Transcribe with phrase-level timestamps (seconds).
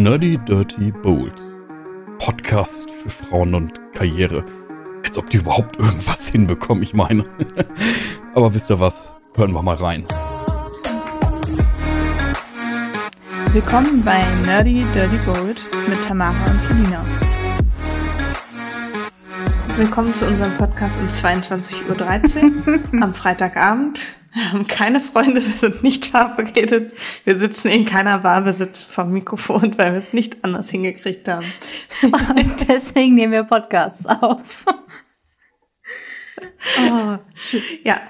[0.00, 1.34] Nerdy Dirty Bold.
[2.18, 4.46] Podcast für Frauen und Karriere.
[5.04, 7.26] Als ob die überhaupt irgendwas hinbekommen, ich meine.
[8.34, 9.12] Aber wisst ihr was?
[9.34, 10.06] Hören wir mal rein.
[13.52, 17.04] Willkommen bei Nerdy Dirty Bold mit Tamara und Selina.
[19.76, 24.19] Willkommen zu unserem Podcast um 22.13 Uhr am Freitagabend.
[24.32, 26.92] Wir haben keine Freunde, wir sind nicht verabredet.
[27.24, 31.28] Wir sitzen in keiner Bar, wir sitzen vom Mikrofon, weil wir es nicht anders hingekriegt
[31.28, 31.46] haben.
[32.02, 34.64] Und deswegen nehmen wir Podcasts auf.
[36.78, 37.18] oh.
[37.84, 38.00] Ja.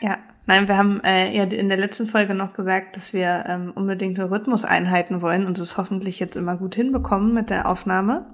[0.00, 0.18] Ja.
[0.46, 4.18] Nein, wir haben äh, ja in der letzten Folge noch gesagt, dass wir ähm, unbedingt
[4.18, 8.26] einen Rhythmus einhalten wollen und es hoffentlich jetzt immer gut hinbekommen mit der Aufnahme.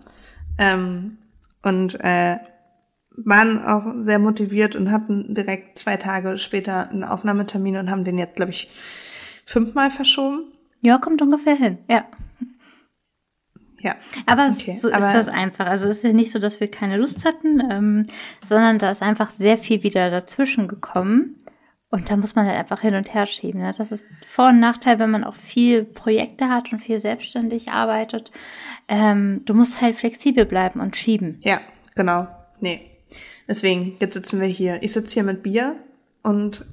[0.56, 1.18] Ähm,
[1.62, 2.38] und äh,
[3.24, 8.18] waren auch sehr motiviert und hatten direkt zwei Tage später einen Aufnahmetermin und haben den
[8.18, 8.70] jetzt, glaube ich,
[9.44, 10.52] fünfmal verschoben.
[10.80, 12.04] Ja, kommt ungefähr hin, ja.
[13.80, 13.94] Ja.
[14.27, 14.74] Aber okay.
[14.74, 15.66] so Aber ist das einfach.
[15.66, 18.06] Also es ist ja nicht so, dass wir keine Lust hatten, ähm,
[18.42, 21.36] sondern da ist einfach sehr viel wieder dazwischen gekommen.
[21.91, 23.62] Und da muss man halt einfach hin und her schieben.
[23.62, 23.72] Ne?
[23.77, 28.30] Das ist Vor- und Nachteil, wenn man auch viel Projekte hat und viel selbstständig arbeitet.
[28.89, 31.41] Ähm, du musst halt flexibel bleiben und schieben.
[31.42, 31.61] Ja,
[31.94, 32.27] genau.
[32.61, 32.97] Nee,
[33.48, 34.82] Deswegen, jetzt sitzen wir hier.
[34.82, 35.77] Ich sitze hier mit Bier
[36.22, 36.66] und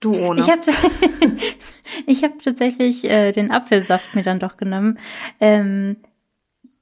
[0.00, 0.40] du ohne.
[0.40, 0.62] Ich habe
[2.06, 4.98] ich hab tatsächlich äh, den Apfelsaft mir dann doch genommen,
[5.40, 5.96] ähm,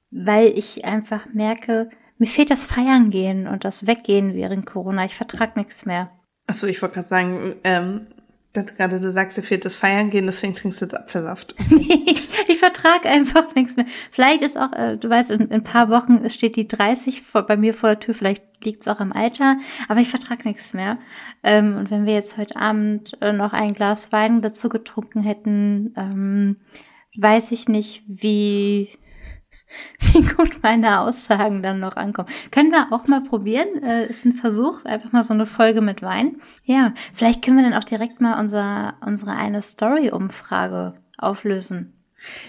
[0.09, 5.05] weil ich einfach merke, mir fehlt das Feiern gehen und das Weggehen während Corona.
[5.05, 6.09] Ich vertrag nichts mehr.
[6.47, 8.07] Achso, ich wollte gerade sagen, ähm,
[8.63, 11.55] gerade du sagst, dir fehlt das Feiern gehen, deswegen trinkst du jetzt Apfelsaft.
[11.69, 13.85] ich, ich vertrage einfach nichts mehr.
[14.11, 17.43] Vielleicht ist auch, äh, du weißt, in, in, ein paar Wochen steht die 30 vor,
[17.43, 20.73] bei mir vor der Tür, vielleicht liegt es auch im Alter, aber ich vertrage nichts
[20.73, 20.97] mehr.
[21.43, 25.93] Ähm, und wenn wir jetzt heute Abend äh, noch ein Glas Wein dazu getrunken hätten,
[25.97, 26.57] ähm,
[27.17, 28.89] weiß ich nicht, wie
[29.99, 32.29] wie gut meine Aussagen dann noch ankommen.
[32.51, 33.83] Können wir auch mal probieren.
[33.83, 36.41] Äh, ist ein Versuch, einfach mal so eine Folge mit Wein.
[36.63, 41.93] Ja, vielleicht können wir dann auch direkt mal unser, unsere eine Story-Umfrage auflösen.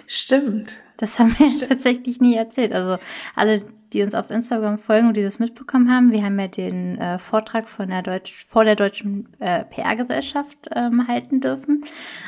[0.06, 0.82] Stimmt.
[0.96, 1.68] Das haben wir Stimmt.
[1.68, 2.72] tatsächlich nie erzählt.
[2.72, 2.96] Also
[3.34, 3.62] alle,
[3.96, 7.18] die uns auf Instagram folgen und die das mitbekommen haben, wir haben ja den äh,
[7.18, 11.82] Vortrag von der Deutsch, vor der deutschen äh, PR-Gesellschaft ähm, halten dürfen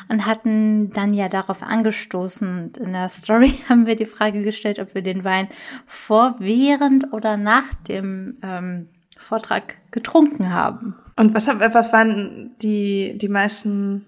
[0.09, 2.59] und hatten dann ja darauf angestoßen.
[2.59, 5.49] Und in der Story haben wir die Frage gestellt, ob wir den Wein
[5.85, 10.97] vor, während oder nach dem ähm, Vortrag getrunken haben.
[11.17, 14.07] Und was, was waren die, die meisten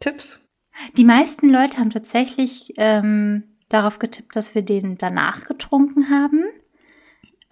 [0.00, 0.48] Tipps?
[0.96, 6.44] Die meisten Leute haben tatsächlich ähm, darauf getippt, dass wir den danach getrunken haben.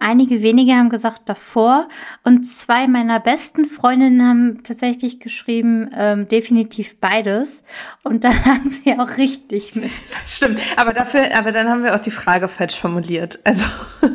[0.03, 1.87] Einige wenige haben gesagt davor
[2.23, 7.63] und zwei meiner besten Freundinnen haben tatsächlich geschrieben, ähm, definitiv beides.
[8.03, 9.91] Und da lagen sie auch richtig mit.
[10.25, 13.41] Stimmt, aber dafür, aber dann haben wir auch die Frage falsch formuliert.
[13.43, 13.67] Also.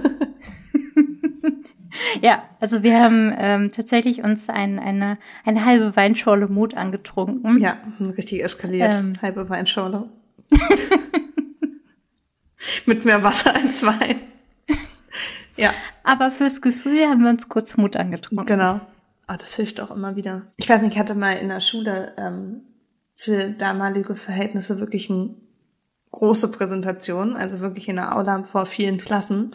[2.21, 7.61] ja, also wir haben ähm, tatsächlich uns ein, eine, eine halbe Weinschorle Mut angetrunken.
[7.61, 8.93] Ja, richtig eskaliert.
[8.93, 10.09] Ähm, halbe Weinschorle.
[12.87, 14.17] Mit mehr Wasser als Wein.
[15.57, 15.73] Ja.
[16.03, 18.47] Aber fürs Gefühl haben wir uns kurz Mut angetrunken.
[18.47, 18.81] Genau.
[19.29, 20.43] Oh, das hilft auch immer wieder.
[20.57, 22.63] Ich weiß nicht, ich hatte mal in der Schule ähm,
[23.17, 25.35] für damalige Verhältnisse wirklich eine
[26.13, 29.51] große Präsentation, also wirklich in der Aula vor vielen Klassen.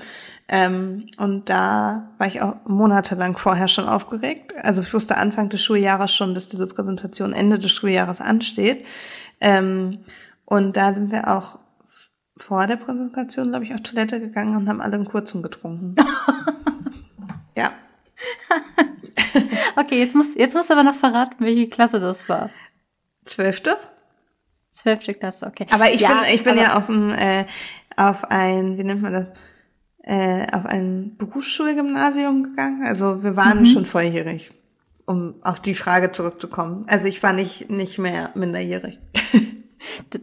[0.48, 4.54] Ähm, und da war ich auch monatelang vorher schon aufgeregt.
[4.62, 8.86] Also ich wusste Anfang des Schuljahres schon, dass diese Präsentation Ende des Schuljahres ansteht.
[9.40, 10.00] Ähm,
[10.46, 11.58] und da sind wir auch
[12.42, 15.96] vor der Präsentation, glaube ich, auf Toilette gegangen und haben alle einen kurzen getrunken.
[17.56, 17.72] ja.
[19.76, 22.50] okay, jetzt muss, jetzt musst du aber noch verraten, welche Klasse das war.
[23.26, 23.78] Zwölfte?
[24.72, 25.68] Zwölfte Klasse, okay.
[25.70, 27.46] Aber ich ja, bin, ich bin ja auf ein, äh,
[27.96, 29.28] auf ein, wie nennt man das?
[30.04, 32.84] Äh, auf ein Berufsschulgymnasium gegangen.
[32.88, 33.66] Also wir waren mhm.
[33.68, 34.52] schon volljährig,
[35.06, 36.86] um auf die Frage zurückzukommen.
[36.88, 39.00] Also ich war nicht, nicht mehr minderjährig.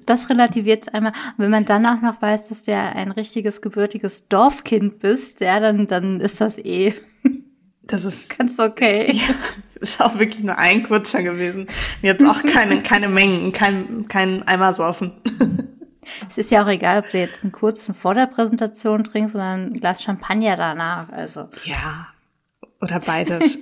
[0.07, 1.13] Das relativiert es einmal.
[1.13, 5.41] Und wenn man dann auch noch weiß, dass du ja ein richtiges gebürtiges Dorfkind bist,
[5.41, 6.95] ja, dann, dann ist das eh.
[7.91, 9.13] Das ist ganz okay.
[9.15, 9.35] Ja,
[9.81, 11.69] ist auch wirklich nur ein kurzer gewesen.
[12.03, 15.13] Jetzt auch keine, keine Mengen, kein, kein Eimer saufen.
[16.29, 19.53] Es ist ja auch egal, ob du jetzt einen kurzen vor der Präsentation trinkst oder
[19.53, 21.09] ein Glas Champagner danach.
[21.11, 21.49] Also.
[21.65, 22.09] Ja.
[22.81, 23.59] Oder beides.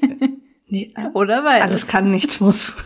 [1.13, 1.65] oder beides.
[1.65, 2.77] Alles kann, nichts muss.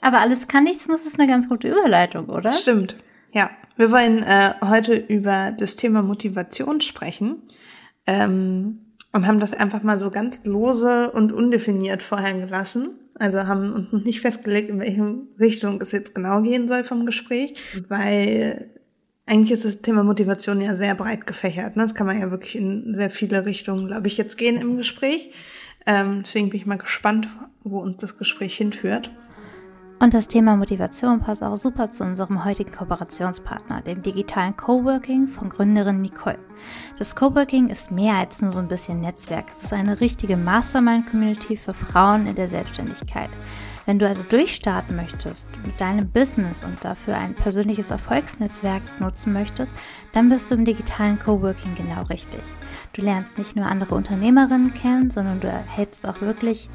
[0.00, 2.52] Aber alles kann nichts muss ist eine ganz gute Überleitung, oder?
[2.52, 2.96] Stimmt.
[3.32, 3.50] Ja.
[3.76, 7.42] Wir wollen äh, heute über das Thema Motivation sprechen.
[8.06, 8.80] Ähm,
[9.12, 12.90] und haben das einfach mal so ganz lose und undefiniert vorher gelassen.
[13.18, 17.06] Also haben uns noch nicht festgelegt, in welche Richtung es jetzt genau gehen soll vom
[17.06, 17.54] Gespräch,
[17.88, 18.70] weil
[19.26, 21.76] eigentlich ist das Thema Motivation ja sehr breit gefächert.
[21.76, 21.82] Ne?
[21.82, 25.32] Das kann man ja wirklich in sehr viele Richtungen, glaube ich, jetzt gehen im Gespräch.
[25.86, 27.28] Ähm, deswegen bin ich mal gespannt,
[27.62, 29.10] wo uns das Gespräch hinführt.
[30.02, 35.50] Und das Thema Motivation passt auch super zu unserem heutigen Kooperationspartner, dem digitalen Coworking von
[35.50, 36.38] Gründerin Nicole.
[36.98, 39.50] Das Coworking ist mehr als nur so ein bisschen Netzwerk.
[39.52, 43.28] Es ist eine richtige Mastermind-Community für Frauen in der Selbstständigkeit.
[43.84, 49.76] Wenn du also durchstarten möchtest mit deinem Business und dafür ein persönliches Erfolgsnetzwerk nutzen möchtest,
[50.12, 52.40] dann bist du im digitalen Coworking genau richtig.
[52.94, 56.70] Du lernst nicht nur andere Unternehmerinnen kennen, sondern du erhältst auch wirklich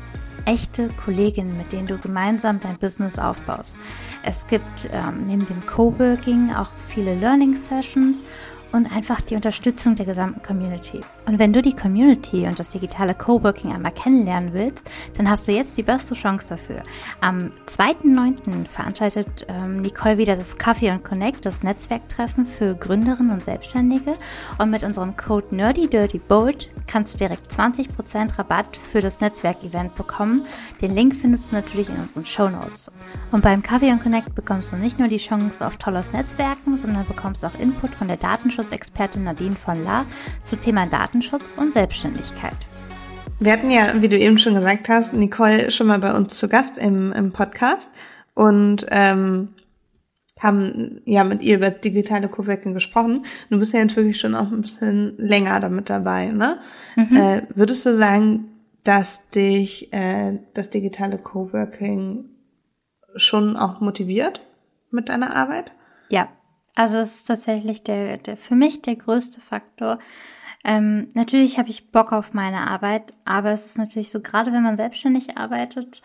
[0.45, 3.77] echte Kolleginnen, mit denen du gemeinsam dein Business aufbaust.
[4.23, 8.23] Es gibt ähm, neben dem Coworking auch viele Learning Sessions
[8.71, 11.01] und einfach die Unterstützung der gesamten Community.
[11.27, 15.53] Und wenn du die Community und das digitale Coworking einmal kennenlernen willst, dann hast du
[15.53, 16.83] jetzt die beste Chance dafür.
[17.19, 18.67] Am 2.9.
[18.67, 24.13] veranstaltet ähm, Nicole wieder das Coffee und Connect, das Netzwerktreffen für Gründerinnen und Selbstständige.
[24.59, 30.45] Und mit unserem Code NerdyDirtyBold kannst du direkt 20% Rabatt für das Netzwerkevent bekommen.
[30.81, 32.91] Den Link findest du natürlich in unseren Show Notes.
[33.31, 37.07] Und beim Coffee und Connect bekommst du nicht nur die Chance auf tolles Netzwerken, sondern
[37.07, 40.05] bekommst auch Input von der Datenschutzexpertin Nadine von La
[40.43, 42.57] zum Thema Datenschutz Datenschutz und Selbstständigkeit.
[43.39, 46.49] Wir hatten ja, wie du eben schon gesagt hast, Nicole schon mal bei uns zu
[46.49, 47.87] Gast im, im Podcast
[48.33, 49.53] und ähm,
[50.41, 53.25] haben ja mit ihr über digitale Coworking gesprochen.
[53.49, 56.59] Du bist ja jetzt wirklich schon auch ein bisschen länger damit dabei, ne?
[56.97, 57.15] Mhm.
[57.15, 58.49] Äh, würdest du sagen,
[58.83, 62.25] dass dich äh, das digitale Coworking
[63.15, 64.41] schon auch motiviert
[64.91, 65.71] mit deiner Arbeit?
[66.09, 66.27] Ja,
[66.75, 69.99] also es ist tatsächlich der, der für mich der größte Faktor,
[70.65, 74.63] ähm, natürlich habe ich Bock auf meine Arbeit, aber es ist natürlich so, gerade wenn
[74.63, 76.01] man selbstständig arbeitet,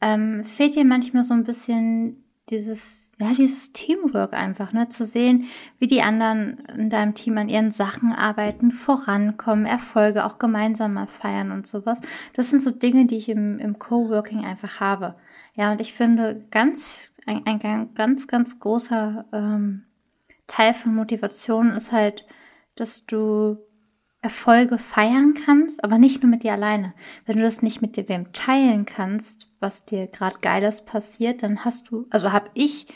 [0.00, 5.44] ähm, fehlt dir manchmal so ein bisschen dieses, ja, dieses Teamwork einfach, ne, zu sehen,
[5.78, 11.06] wie die anderen in deinem Team an ihren Sachen arbeiten, vorankommen, Erfolge auch gemeinsam mal
[11.06, 12.00] feiern und sowas.
[12.34, 15.14] Das sind so Dinge, die ich im, im Coworking einfach habe.
[15.54, 19.84] Ja, und ich finde ganz, ein, ein ganz, ganz großer ähm,
[20.46, 22.26] Teil von Motivation ist halt,
[22.74, 23.58] dass du
[24.22, 26.92] Erfolge feiern kannst, aber nicht nur mit dir alleine.
[27.24, 31.64] Wenn du das nicht mit dir wem teilen kannst, was dir gerade Geiles passiert, dann
[31.64, 32.86] hast du, also habe ich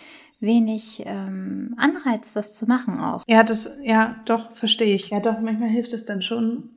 [0.41, 3.23] wenig ähm, Anreiz, das zu machen auch.
[3.27, 5.09] Ja, das, ja, doch, verstehe ich.
[5.09, 6.71] Ja, doch, manchmal hilft es dann schon,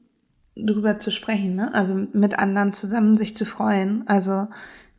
[0.55, 1.73] darüber zu sprechen, ne?
[1.73, 4.07] Also mit anderen zusammen sich zu freuen.
[4.07, 4.47] Also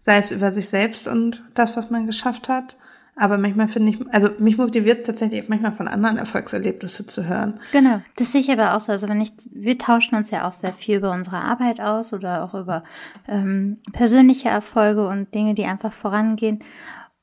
[0.02, 2.76] sei es über sich selbst und das, was man geschafft hat,
[3.18, 7.58] aber manchmal finde ich, also mich motiviert tatsächlich manchmal von anderen Erfolgserlebnissen zu hören.
[7.72, 8.92] Genau, das sehe ich aber auch so.
[8.92, 12.44] Also wenn ich, wir tauschen uns ja auch sehr viel über unsere Arbeit aus oder
[12.44, 12.84] auch über
[13.26, 16.60] ähm, persönliche Erfolge und Dinge, die einfach vorangehen.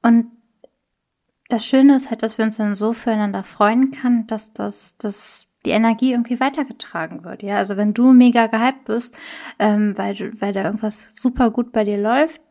[0.02, 0.28] Und
[1.48, 5.48] das Schöne ist halt, dass wir uns dann so füreinander freuen kann, dass das, das
[5.66, 7.44] die Energie irgendwie weitergetragen wird.
[7.44, 9.16] Ja, also wenn du mega gehypt bist,
[9.60, 12.42] ähm, weil, weil da irgendwas super gut bei dir läuft,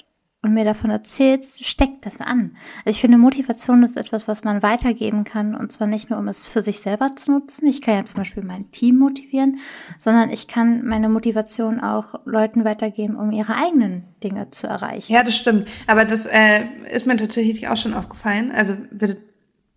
[0.44, 2.56] und mir davon erzählst, steckt das an.
[2.85, 6.29] Also ich finde, Motivation ist etwas, was man weitergeben kann und zwar nicht nur, um
[6.29, 7.67] es für sich selber zu nutzen.
[7.67, 9.58] Ich kann ja zum Beispiel mein Team motivieren,
[9.99, 15.12] sondern ich kann meine Motivation auch Leuten weitergeben, um ihre eigenen Dinge zu erreichen.
[15.12, 15.69] Ja, das stimmt.
[15.87, 18.52] Aber das äh, ist mir tatsächlich auch schon aufgefallen.
[18.52, 19.17] Also wir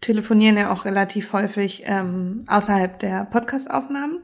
[0.02, 4.20] telefonieren ja auch relativ häufig ähm, außerhalb der Podcastaufnahmen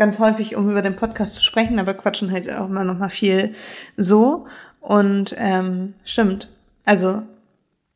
[0.00, 3.10] ganz häufig, um über den Podcast zu sprechen, aber quatschen halt auch immer noch mal
[3.10, 3.52] viel
[3.98, 4.46] so.
[4.80, 6.48] Und ähm, stimmt.
[6.84, 7.22] Also,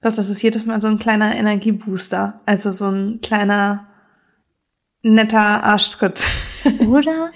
[0.00, 2.40] das ist jedes Mal so ein kleiner Energiebooster.
[2.44, 3.86] Also so ein kleiner
[5.02, 6.24] netter Arschtritt.
[6.86, 7.30] Oder?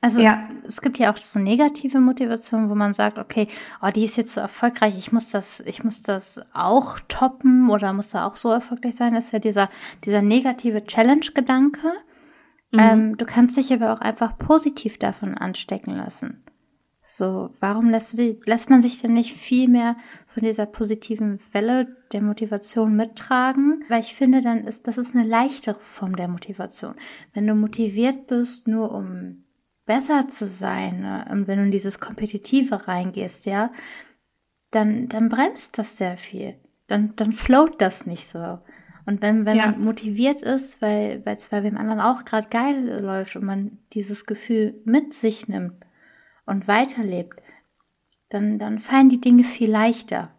[0.00, 0.48] Also ja.
[0.64, 3.46] es gibt ja auch so negative Motivationen, wo man sagt, okay,
[3.82, 7.92] oh, die ist jetzt so erfolgreich, ich muss das, ich muss das auch toppen oder
[7.92, 9.14] muss da auch so erfolgreich sein.
[9.14, 9.68] Das ist ja dieser,
[10.04, 11.92] dieser negative Challenge-Gedanke.
[12.72, 12.78] Mhm.
[12.80, 16.42] Ähm, du kannst dich aber auch einfach positiv davon anstecken lassen.
[17.14, 21.94] So, warum lässt, die, lässt man sich denn nicht viel mehr von dieser positiven Welle
[22.10, 23.84] der Motivation mittragen?
[23.90, 26.94] Weil ich finde, dann ist das ist eine leichtere Form der Motivation.
[27.34, 29.44] Wenn du motiviert bist, nur um
[29.84, 31.26] besser zu sein, ne?
[31.30, 33.70] und wenn du in dieses Kompetitive reingehst, ja,
[34.70, 36.54] dann, dann bremst das sehr viel.
[36.86, 38.58] Dann, dann float das nicht so.
[39.04, 39.66] Und wenn, wenn ja.
[39.66, 43.80] man motiviert ist, weil, weil es bei dem anderen auch gerade geil läuft und man
[43.92, 45.74] dieses Gefühl mit sich nimmt,
[46.46, 47.40] und weiterlebt,
[48.28, 50.30] dann, dann fallen die Dinge viel leichter.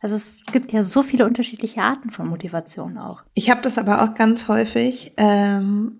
[0.00, 3.22] Also es gibt ja so viele unterschiedliche Arten von Motivation auch.
[3.34, 5.98] Ich habe das aber auch ganz häufig, ähm,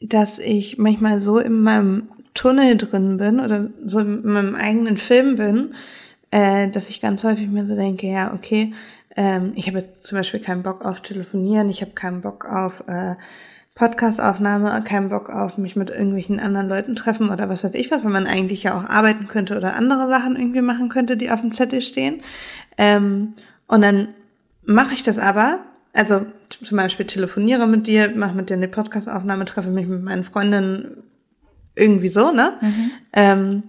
[0.00, 5.36] dass ich manchmal so in meinem Tunnel drin bin oder so in meinem eigenen Film
[5.36, 5.74] bin,
[6.30, 8.74] äh, dass ich ganz häufig mir so denke, ja, okay,
[9.16, 12.84] ähm, ich habe jetzt zum Beispiel keinen Bock auf Telefonieren, ich habe keinen Bock auf
[12.86, 13.16] äh,
[13.78, 18.02] Podcastaufnahme, keinen Bock auf mich mit irgendwelchen anderen Leuten treffen oder was weiß ich was,
[18.02, 21.42] weil man eigentlich ja auch arbeiten könnte oder andere Sachen irgendwie machen könnte, die auf
[21.42, 22.22] dem Zettel stehen.
[22.76, 23.34] Ähm,
[23.68, 24.08] und dann
[24.64, 25.60] mache ich das aber,
[25.92, 30.24] also zum Beispiel telefoniere mit dir, mache mit dir eine Podcastaufnahme, treffe mich mit meinen
[30.24, 31.04] Freundinnen
[31.76, 32.54] irgendwie so, ne?
[32.60, 32.90] Mhm.
[33.12, 33.62] Ähm,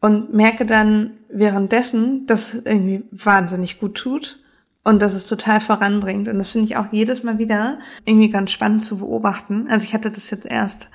[0.00, 4.38] und merke dann währenddessen, dass es irgendwie wahnsinnig gut tut
[4.86, 6.28] und dass es total voranbringt.
[6.28, 9.66] Und das finde ich auch jedes Mal wieder irgendwie ganz spannend zu beobachten.
[9.68, 10.90] Also ich hatte das jetzt erst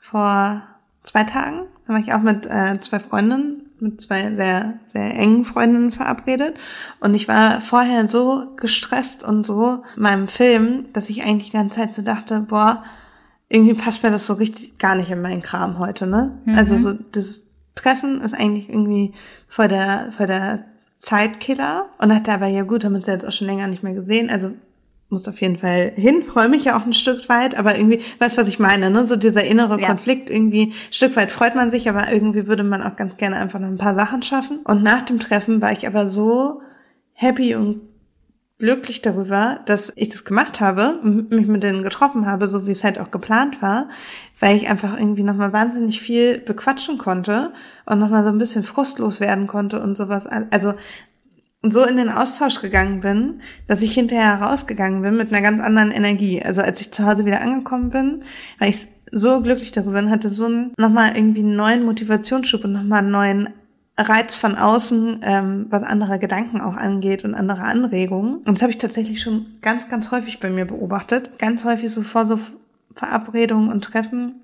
[0.00, 0.62] vor
[1.02, 1.66] zwei Tagen.
[1.86, 6.56] Da war ich auch mit äh, zwei Freundinnen, mit zwei sehr, sehr engen Freundinnen verabredet.
[7.00, 11.80] Und ich war vorher so gestresst und so meinem Film, dass ich eigentlich die ganze
[11.80, 12.82] Zeit so dachte, boah,
[13.50, 16.38] irgendwie passt mir das so richtig gar nicht in meinen Kram heute, ne?
[16.46, 16.54] Mhm.
[16.54, 17.42] Also so das
[17.74, 19.12] Treffen ist eigentlich irgendwie
[19.48, 20.71] vor der, vor der
[21.02, 23.92] Zeitkiller und dachte aber, ja gut, haben wir uns jetzt auch schon länger nicht mehr
[23.92, 24.52] gesehen, also
[25.08, 28.38] muss auf jeden Fall hin, freue mich ja auch ein Stück weit, aber irgendwie, weißt
[28.38, 29.06] was ich meine, ne?
[29.06, 29.88] So dieser innere ja.
[29.88, 33.36] Konflikt, irgendwie, ein Stück weit freut man sich, aber irgendwie würde man auch ganz gerne
[33.36, 34.60] einfach noch ein paar Sachen schaffen.
[34.64, 36.62] Und nach dem Treffen war ich aber so
[37.12, 37.82] happy und
[38.62, 42.84] glücklich darüber, dass ich das gemacht habe, mich mit denen getroffen habe, so wie es
[42.84, 43.88] halt auch geplant war,
[44.38, 47.52] weil ich einfach irgendwie nochmal wahnsinnig viel bequatschen konnte
[47.86, 50.28] und nochmal so ein bisschen frustlos werden konnte und sowas.
[50.28, 50.74] Also
[51.64, 55.90] so in den Austausch gegangen bin, dass ich hinterher rausgegangen bin mit einer ganz anderen
[55.90, 56.40] Energie.
[56.40, 58.22] Also als ich zu Hause wieder angekommen bin,
[58.60, 63.00] weil ich so glücklich darüber bin, hatte so nochmal irgendwie einen neuen Motivationsschub und nochmal
[63.00, 63.48] einen neuen
[64.08, 68.38] Reiz von außen, ähm, was andere Gedanken auch angeht und andere Anregungen.
[68.38, 71.38] Und das habe ich tatsächlich schon ganz, ganz häufig bei mir beobachtet.
[71.38, 72.38] Ganz häufig so vor so
[72.94, 74.42] Verabredungen und Treffen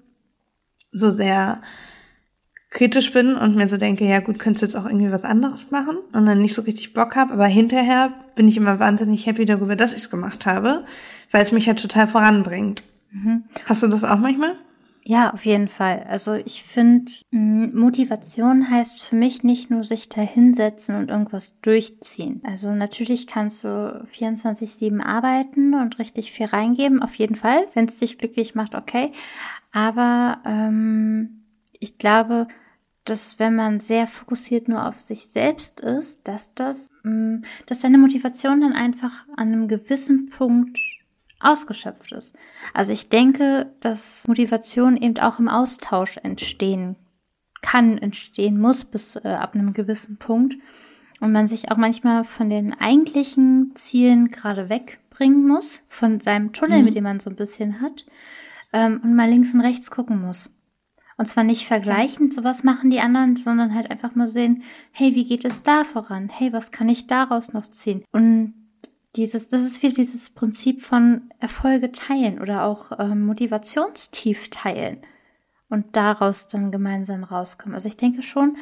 [0.92, 1.60] so sehr
[2.70, 5.70] kritisch bin und mir so denke, ja gut, könntest du jetzt auch irgendwie was anderes
[5.70, 9.46] machen und dann nicht so richtig Bock habe, aber hinterher bin ich immer wahnsinnig happy
[9.46, 10.84] darüber, dass ich es gemacht habe,
[11.30, 12.82] weil es mich halt total voranbringt.
[13.10, 13.44] Mhm.
[13.64, 14.54] Hast du das auch manchmal?
[15.10, 16.04] Ja, auf jeden Fall.
[16.06, 22.42] Also ich finde, Motivation heißt für mich nicht nur sich da hinsetzen und irgendwas durchziehen.
[22.44, 27.98] Also natürlich kannst du 24-7 arbeiten und richtig viel reingeben, auf jeden Fall, wenn es
[27.98, 29.12] dich glücklich macht, okay.
[29.72, 31.42] Aber ähm,
[31.80, 32.46] ich glaube,
[33.04, 36.90] dass wenn man sehr fokussiert nur auf sich selbst ist, dass das,
[37.64, 40.78] dass deine Motivation dann einfach an einem gewissen Punkt
[41.40, 42.36] ausgeschöpft ist.
[42.74, 46.96] Also ich denke, dass Motivation eben auch im Austausch entstehen
[47.62, 50.56] kann, entstehen muss bis äh, ab einem gewissen Punkt
[51.20, 56.78] und man sich auch manchmal von den eigentlichen Zielen gerade wegbringen muss, von seinem Tunnel,
[56.78, 56.84] mhm.
[56.84, 58.06] mit dem man so ein bisschen hat,
[58.72, 60.50] ähm, und mal links und rechts gucken muss.
[61.16, 65.16] Und zwar nicht vergleichend, so was machen die anderen, sondern halt einfach mal sehen, hey,
[65.16, 66.28] wie geht es da voran?
[66.28, 68.04] Hey, was kann ich daraus noch ziehen?
[68.12, 68.54] Und
[69.16, 74.98] dieses, das ist wie dieses Prinzip von Erfolge teilen oder auch ähm, Motivationstief teilen
[75.68, 77.74] und daraus dann gemeinsam rauskommen.
[77.74, 78.56] Also ich denke schon,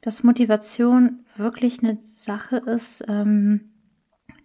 [0.00, 3.71] dass Motivation wirklich eine Sache ist, ähm,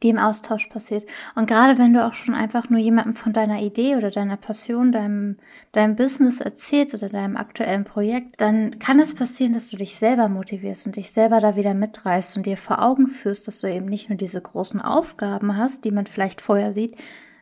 [0.04, 1.08] die im Austausch passiert.
[1.36, 4.92] Und gerade wenn du auch schon einfach nur jemandem von deiner Idee oder deiner Passion,
[4.92, 5.38] deinem,
[5.72, 10.30] deinem Business erzählst oder deinem aktuellen Projekt, dann kann es passieren, dass du dich selber
[10.30, 13.86] motivierst und dich selber da wieder mitreißt und dir vor Augen führst, dass du eben
[13.86, 16.96] nicht nur diese großen Aufgaben hast, die man vielleicht vorher sieht,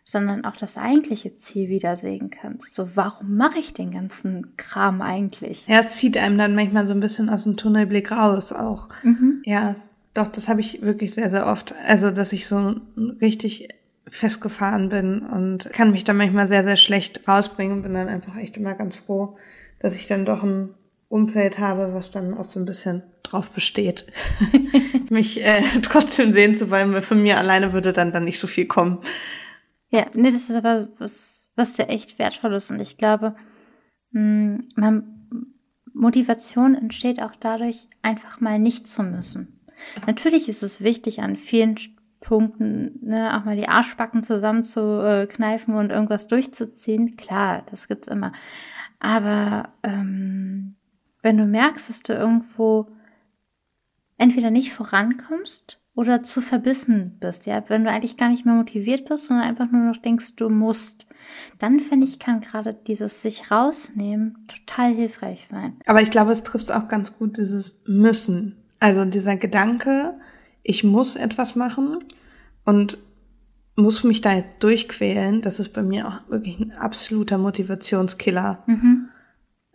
[0.08, 2.76] sondern auch das eigentliche Ziel wieder sehen kannst.
[2.76, 5.66] So, warum mache ich den ganzen Kram eigentlich?
[5.68, 8.90] Ja, es zieht einem dann manchmal so ein bisschen aus dem Tunnelblick raus auch.
[9.02, 9.42] Mhm.
[9.46, 9.76] Ja,
[10.16, 11.76] doch, das habe ich wirklich sehr, sehr oft.
[11.86, 12.76] Also, dass ich so
[13.22, 13.68] richtig
[14.08, 17.84] festgefahren bin und kann mich da manchmal sehr, sehr schlecht rausbringen.
[17.84, 19.38] Bin dann einfach echt immer ganz froh,
[19.80, 20.74] dass ich dann doch ein
[21.10, 24.06] Umfeld habe, was dann auch so ein bisschen drauf besteht,
[25.10, 28.48] mich äh, trotzdem sehen zu wollen, weil von mir alleine würde dann dann nicht so
[28.48, 29.00] viel kommen.
[29.90, 33.36] Ja, nee, das ist aber was, was ja echt wertvoll ist und ich glaube,
[34.12, 35.04] mh, man,
[35.94, 39.56] Motivation entsteht auch dadurch, einfach mal nicht zu müssen.
[40.08, 41.78] Natürlich ist es wichtig, an vielen
[42.20, 47.18] Punkten ne, auch mal die Arschbacken zusammenzukneifen und irgendwas durchzuziehen.
[47.18, 48.32] Klar, das gibt's immer.
[49.00, 50.76] Aber ähm,
[51.22, 52.88] wenn du merkst, dass du irgendwo
[54.18, 59.08] entweder nicht vorankommst oder zu verbissen bist, ja, wenn du eigentlich gar nicht mehr motiviert
[59.08, 61.06] bist, sondern einfach nur noch denkst, du musst,
[61.60, 65.78] dann finde ich, kann gerade dieses sich rausnehmen total hilfreich sein.
[65.86, 68.65] Aber ich glaube, es trifft auch ganz gut dieses Müssen.
[68.80, 70.14] Also dieser Gedanke,
[70.64, 71.98] ich muss etwas machen
[72.66, 72.98] und
[73.76, 78.64] muss mich da durchquälen, das ist bei mir auch wirklich ein absoluter Motivationskiller.
[78.68, 79.10] Mhm.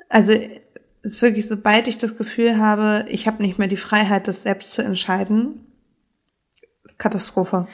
[0.09, 4.29] Also es ist wirklich, sobald ich das Gefühl habe, ich habe nicht mehr die Freiheit,
[4.29, 5.67] das selbst zu entscheiden,
[6.99, 7.67] Katastrophe.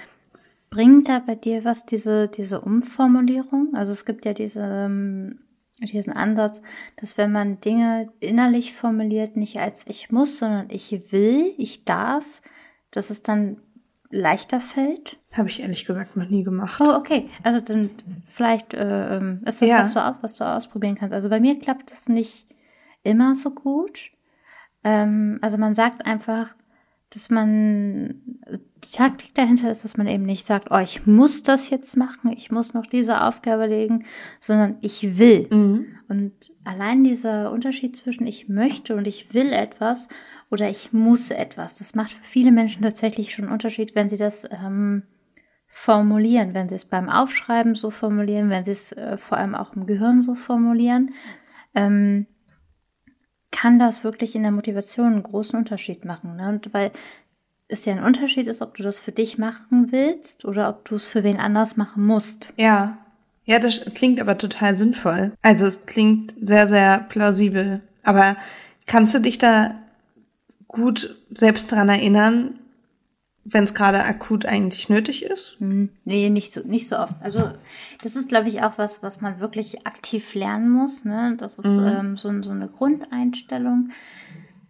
[0.71, 3.75] Bringt da bei dir was, diese, diese Umformulierung?
[3.75, 5.39] Also es gibt ja diese, ähm,
[5.81, 6.63] diesen Ansatz,
[6.97, 12.41] dass wenn man Dinge innerlich formuliert, nicht als ich muss, sondern ich will, ich darf,
[12.91, 13.59] dass es dann
[14.11, 15.19] leichter fällt?
[15.35, 16.81] Habe ich ehrlich gesagt noch nie gemacht.
[16.83, 17.29] Oh, okay.
[17.43, 17.91] Also dann
[18.29, 19.81] vielleicht äh, ähm, ist das Ja.
[19.81, 21.13] was, du, aus- was du ausprobieren kannst.
[21.13, 22.47] Also bei mir klappt das nicht
[23.03, 24.11] immer so gut.
[24.85, 26.55] Ähm, also man sagt einfach,
[27.11, 28.21] dass man
[28.85, 32.33] die Taktik dahinter ist, dass man eben nicht sagt, oh, ich muss das jetzt machen,
[32.33, 34.05] ich muss noch diese Aufgabe legen,
[34.41, 35.47] sondern ich will.
[35.51, 35.87] Mhm.
[36.09, 36.33] Und
[36.65, 40.09] allein dieser Unterschied zwischen ich möchte und ich will etwas
[40.51, 44.17] oder ich muss etwas, das macht für viele Menschen tatsächlich schon einen Unterschied, wenn sie
[44.17, 45.05] das ähm,
[45.67, 49.75] formulieren, wenn sie es beim Aufschreiben so formulieren, wenn sie es äh, vor allem auch
[49.75, 51.13] im Gehirn so formulieren,
[51.75, 52.27] ähm,
[53.57, 56.37] kann das wirklich in der Motivation einen großen Unterschied machen.
[56.37, 56.51] Ne?
[56.51, 56.91] Und weil
[57.69, 60.97] es ja ein Unterschied ist, ob du das für dich machen willst oder ob du
[60.97, 62.53] es für wen anders machen musst.
[62.57, 62.99] Ja.
[63.47, 65.33] Ja, das klingt aber total sinnvoll.
[65.41, 67.81] Also es klingt sehr, sehr plausibel.
[68.03, 68.37] Aber
[68.87, 69.77] kannst du dich da
[70.67, 72.59] gut selbst dran erinnern,
[73.49, 75.57] wenn es gerade akut eigentlich nötig ist?
[75.59, 77.15] Hm, Nee, nicht so, nicht so oft.
[77.21, 77.51] Also
[78.03, 81.05] das ist, glaube ich, auch was, was man wirklich aktiv lernen muss.
[81.05, 81.35] Ne?
[81.39, 83.91] Das ist ähm, so, so eine Grundeinstellung.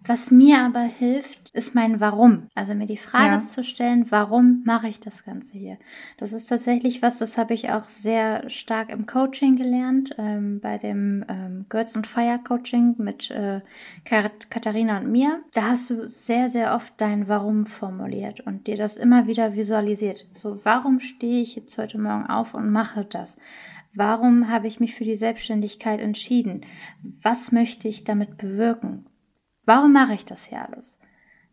[0.08, 2.48] Was mir aber hilft, ist mein Warum.
[2.54, 3.40] Also mir die Frage Ja.
[3.40, 5.78] zu stellen, warum mache ich das Ganze hier?
[6.18, 10.78] Das ist tatsächlich was, das habe ich auch sehr stark im Coaching gelernt, ähm, bei
[10.78, 13.62] dem ähm, Girls on Fire Coaching mit äh,
[14.04, 15.42] Kat Katharina und mir.
[15.54, 20.26] Da hast du sehr, sehr oft dein Warum formuliert und dir das immer wieder visualisiert.
[20.34, 23.38] So, warum stehe ich jetzt heute Morgen auf und mache das?
[23.92, 26.60] Warum habe ich mich für die Selbstständigkeit entschieden?
[27.22, 29.06] Was möchte ich damit bewirken?
[29.66, 30.98] Warum mache ich das hier alles?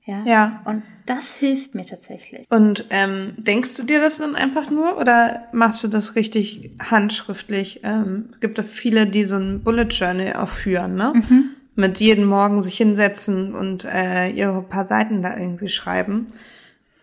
[0.05, 0.23] Ja.
[0.25, 0.61] Ja.
[0.65, 2.45] Und das hilft mir tatsächlich.
[2.49, 7.81] Und ähm, denkst du dir das dann einfach nur oder machst du das richtig handschriftlich?
[7.83, 11.13] Ähm, gibt es viele, die so ein Bullet Journal auch führen, ne?
[11.15, 11.49] Mhm.
[11.75, 16.27] Mit jeden Morgen sich hinsetzen und äh, ihre paar Seiten da irgendwie schreiben.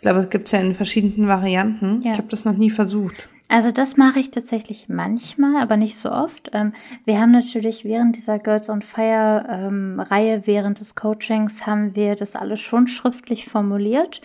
[0.01, 2.01] Ich glaube, es gibt's ja in verschiedenen Varianten.
[2.01, 2.13] Ja.
[2.13, 3.29] Ich habe das noch nie versucht.
[3.49, 6.49] Also das mache ich tatsächlich manchmal, aber nicht so oft.
[6.55, 6.73] Ähm,
[7.05, 12.15] wir haben natürlich während dieser Girls on Fire ähm, Reihe, während des Coachings, haben wir
[12.15, 14.23] das alles schon schriftlich formuliert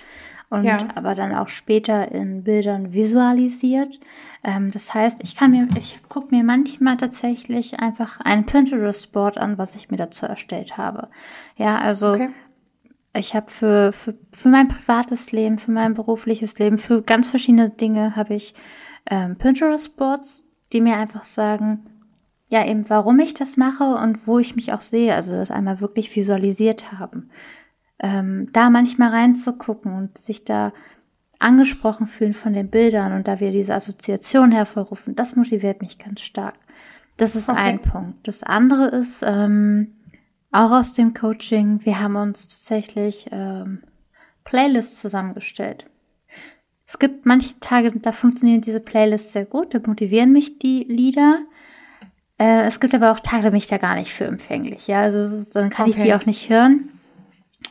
[0.50, 0.78] und Ja.
[0.96, 4.00] aber dann auch später in Bildern visualisiert.
[4.46, 9.58] Ähm, das heißt, ich kann mir, ich gucke mir manchmal tatsächlich einfach ein Pinterest-Board an,
[9.58, 11.10] was ich mir dazu erstellt habe.
[11.58, 12.30] Ja, also Okay.
[13.16, 17.70] Ich habe für, für, für mein privates Leben, für mein berufliches Leben, für ganz verschiedene
[17.70, 18.54] Dinge habe ich
[19.10, 21.86] ähm, Pinterest-Boards, die mir einfach sagen,
[22.50, 25.16] ja, eben warum ich das mache und wo ich mich auch sehe.
[25.16, 27.30] Also das einmal wirklich visualisiert haben.
[28.00, 30.74] Ähm, da manchmal reinzugucken und sich da
[31.40, 36.22] angesprochen fühlen von den Bildern und da wir diese Assoziation hervorrufen, das motiviert mich ganz
[36.22, 36.56] stark.
[37.18, 37.60] Das ist Okay.
[37.60, 38.28] ein Punkt.
[38.28, 39.95] Das andere ist, ähm,
[40.56, 43.84] auch aus dem Coaching, wir haben uns tatsächlich ähm,
[44.44, 45.86] Playlists zusammengestellt.
[46.88, 51.40] Es gibt manche Tage, da funktionieren diese Playlists sehr gut, da motivieren mich die Lieder.
[52.38, 54.88] Äh, es gibt aber auch Tage, da bin ich da gar nicht für empfänglich.
[54.88, 56.06] Ja, also ist, dann kann ich Okay.
[56.06, 56.90] die auch nicht hören.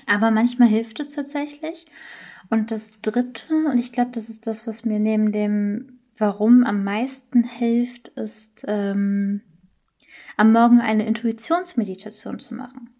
[0.06, 1.86] Aber manchmal hilft es tatsächlich.
[2.50, 6.84] Und das Dritte, und ich glaube, das ist das, was mir neben dem Warum am
[6.84, 9.40] meisten hilft, ist ähm,
[10.36, 12.90] am Morgen eine Intuitionsmeditation zu machen.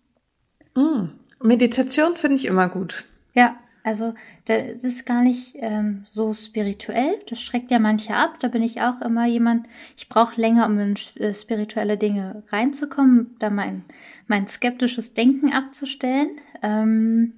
[0.74, 1.08] Mm.
[1.40, 3.06] Meditation finde ich immer gut.
[3.34, 4.14] Ja, also
[4.46, 7.20] das ist gar nicht ähm, so spirituell.
[7.28, 8.40] Das schreckt ja manche ab.
[8.40, 9.66] Da bin ich auch immer jemand,
[9.96, 13.84] ich brauche länger, um in äh, spirituelle Dinge reinzukommen, da mein,
[14.26, 16.40] mein skeptisches Denken abzustellen.
[16.62, 17.34] Ähm,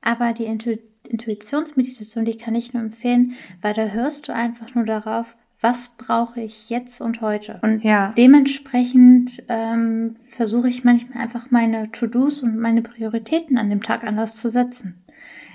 [0.00, 0.76] aber die Intu
[1.08, 6.40] Intuitionsmeditation, die kann ich nur empfehlen, weil da hörst du einfach nur darauf, was brauche
[6.40, 7.58] ich jetzt und heute.
[7.62, 8.12] Und Ja.
[8.16, 14.36] dementsprechend ähm, versuche ich manchmal einfach meine To-Dos und meine Prioritäten an dem Tag anders
[14.36, 15.02] zu setzen.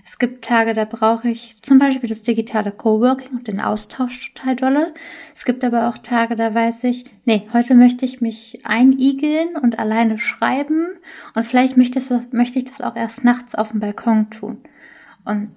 [0.03, 4.55] Es gibt Tage, da brauche ich zum Beispiel das digitale Coworking und den Austausch total
[4.55, 4.93] dolle.
[5.35, 9.77] Es gibt aber auch Tage, da weiß ich, nee, heute möchte ich mich einigeln und
[9.77, 10.87] alleine schreiben
[11.35, 14.57] und vielleicht möchte, es, möchte ich das auch erst nachts auf dem Balkon tun.
[15.23, 15.51] Und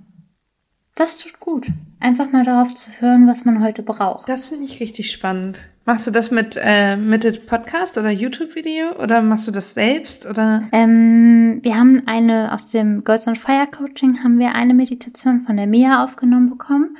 [0.94, 1.68] das tut gut.
[2.00, 4.28] Einfach mal darauf zu hören, was man heute braucht.
[4.28, 5.70] Das finde ich richtig spannend.
[5.86, 10.62] Machst du das mit äh, mit Podcast oder YouTube-Video oder machst du das selbst oder?
[10.72, 15.56] Ähm, wir haben eine aus dem Girls on Fire Coaching haben wir eine Meditation von
[15.56, 16.96] der Mia aufgenommen bekommen.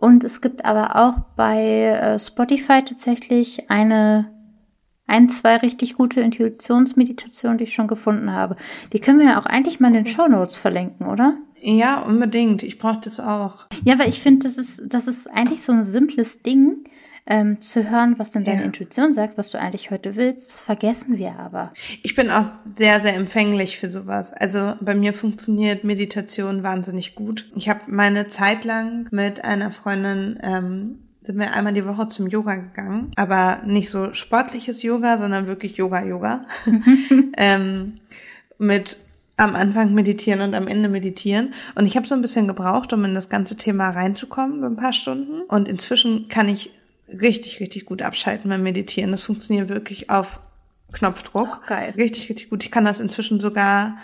[0.00, 4.30] Und es gibt aber auch bei äh, Spotify tatsächlich eine,
[5.10, 8.56] ein, zwei richtig gute Intuitionsmeditationen, die ich schon gefunden habe.
[8.92, 11.36] Die können wir ja auch eigentlich mal in den Show Notes verlinken, oder?
[11.60, 12.62] Ja, unbedingt.
[12.62, 13.66] Ich brauche das auch.
[13.84, 16.84] Ja, weil ich finde, das ist, das ist eigentlich so ein simples Ding,
[17.26, 18.66] ähm, zu hören, was denn deine ja.
[18.66, 20.48] Intuition sagt, was du eigentlich heute willst.
[20.48, 21.72] Das vergessen wir aber.
[22.02, 22.46] Ich bin auch
[22.76, 24.32] sehr, sehr empfänglich für sowas.
[24.32, 27.50] Also bei mir funktioniert Meditation wahnsinnig gut.
[27.54, 32.28] Ich habe meine Zeit lang mit einer Freundin ähm, sind wir einmal die Woche zum
[32.28, 36.46] Yoga gegangen, aber nicht so sportliches Yoga, sondern wirklich Yoga-Yoga.
[37.36, 38.00] ähm,
[38.58, 38.98] mit
[39.36, 41.54] am Anfang meditieren und am Ende meditieren.
[41.74, 44.76] Und ich habe so ein bisschen gebraucht, um in das ganze Thema reinzukommen, so ein
[44.76, 45.42] paar Stunden.
[45.42, 46.70] Und inzwischen kann ich
[47.08, 49.12] richtig, richtig gut abschalten beim Meditieren.
[49.12, 50.40] Das funktioniert wirklich auf
[50.92, 51.60] Knopfdruck.
[51.62, 51.94] Oh, geil.
[51.96, 52.64] Richtig, richtig gut.
[52.64, 53.96] Ich kann das inzwischen sogar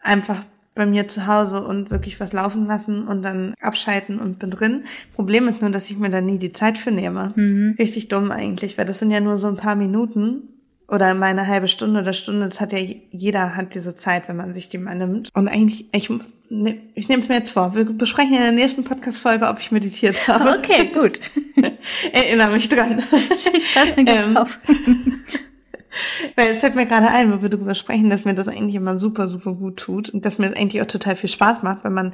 [0.00, 0.44] einfach
[0.78, 4.84] bei mir zu Hause und wirklich was laufen lassen und dann abschalten und bin drin.
[5.14, 7.34] Problem ist nur, dass ich mir da nie die Zeit für nehme.
[7.36, 7.74] Mhm.
[7.78, 10.44] Richtig dumm eigentlich, weil das sind ja nur so ein paar Minuten
[10.86, 12.46] oder meine halbe Stunde oder Stunde.
[12.46, 12.78] Das hat ja
[13.10, 15.28] jeder hat diese Zeit, wenn man sich die mal nimmt.
[15.34, 16.08] Und eigentlich, ich,
[16.48, 17.74] ne, ich nehme es mir jetzt vor.
[17.74, 20.58] Wir besprechen in der nächsten Podcast-Folge, ob ich meditiert habe.
[20.58, 21.20] Okay, gut.
[22.12, 23.02] Erinnere mich dran.
[23.52, 24.58] Ich schreibe mir gleich ähm, auf.
[26.36, 28.98] Weil es fällt mir gerade ein, wo wir darüber sprechen, dass mir das eigentlich immer
[28.98, 31.94] super, super gut tut und dass mir das eigentlich auch total viel Spaß macht, wenn
[31.94, 32.12] man,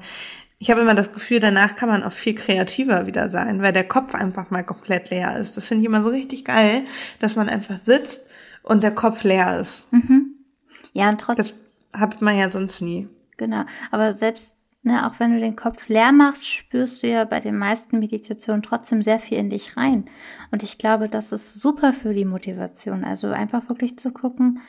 [0.58, 3.84] ich habe immer das Gefühl, danach kann man auch viel kreativer wieder sein, weil der
[3.84, 5.56] Kopf einfach mal komplett leer ist.
[5.56, 6.84] Das finde ich immer so richtig geil,
[7.18, 8.28] dass man einfach sitzt
[8.62, 9.92] und der Kopf leer ist.
[9.92, 10.34] Mhm.
[10.92, 11.46] Ja, und trotzdem.
[11.92, 13.08] Das hat man ja sonst nie.
[13.36, 13.64] Genau.
[13.90, 17.56] Aber selbst Ne, auch wenn du den Kopf leer machst, spürst du ja bei den
[17.56, 20.04] meisten Meditationen trotzdem sehr viel in dich rein.
[20.50, 23.02] Und ich glaube, das ist super für die Motivation.
[23.02, 24.60] Also einfach wirklich zu gucken,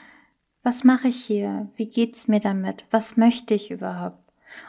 [0.63, 1.69] was mache ich hier?
[1.75, 2.85] Wie geht's mir damit?
[2.91, 4.17] Was möchte ich überhaupt?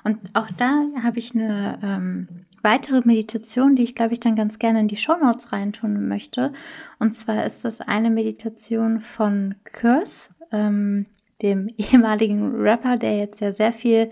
[0.02, 2.28] Und auch da habe ich eine ähm,
[2.62, 6.52] weitere Meditation, die ich glaube ich dann ganz gerne in die Shownotes reintun möchte.
[6.98, 11.06] Und zwar ist das eine Meditation von Curse, ähm,
[11.40, 14.10] dem ehemaligen Rapper, der jetzt ja sehr viel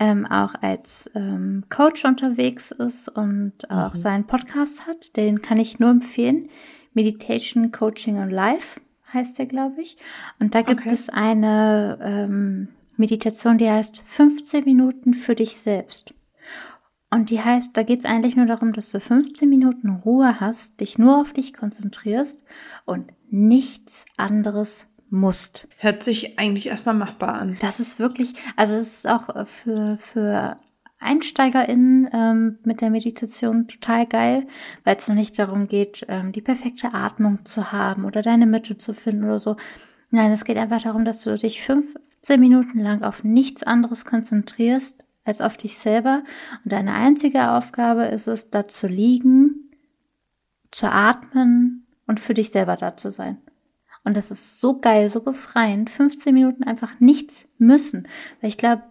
[0.00, 3.98] ähm, auch als ähm, Coach unterwegs ist und auch mhm.
[3.98, 5.16] seinen Podcast hat.
[5.16, 6.48] Den kann ich nur empfehlen.
[6.94, 8.80] Meditation, Coaching und Life
[9.12, 9.98] heißt der, glaube ich.
[10.40, 10.92] Und da gibt okay.
[10.92, 16.14] es eine ähm, Meditation, die heißt 15 Minuten für dich selbst.
[17.10, 20.80] Und die heißt, da geht es eigentlich nur darum, dass du 15 Minuten Ruhe hast,
[20.80, 22.44] dich nur auf dich konzentrierst
[22.86, 25.66] und nichts anderes musst.
[25.78, 27.56] Hört sich eigentlich erstmal machbar an.
[27.60, 30.58] Das ist wirklich, also es ist auch äh, für, für
[31.00, 34.46] EinsteigerInnen ähm, mit der Meditation total geil,
[34.84, 38.76] weil es noch nicht darum geht, ähm, die perfekte Atmung zu haben oder deine Mitte
[38.76, 39.56] zu finden oder so.
[40.10, 45.04] Nein, es geht einfach darum, dass du dich 15 Minuten lang auf nichts anderes konzentrierst
[45.24, 46.22] als auf dich selber.
[46.64, 49.70] Und deine einzige Aufgabe ist es, da zu liegen,
[50.70, 53.38] zu atmen und für dich selber da zu sein.
[54.04, 55.90] Und das ist so geil, so befreiend.
[55.90, 58.08] 15 Minuten einfach nichts müssen.
[58.40, 58.82] Weil ich glaube,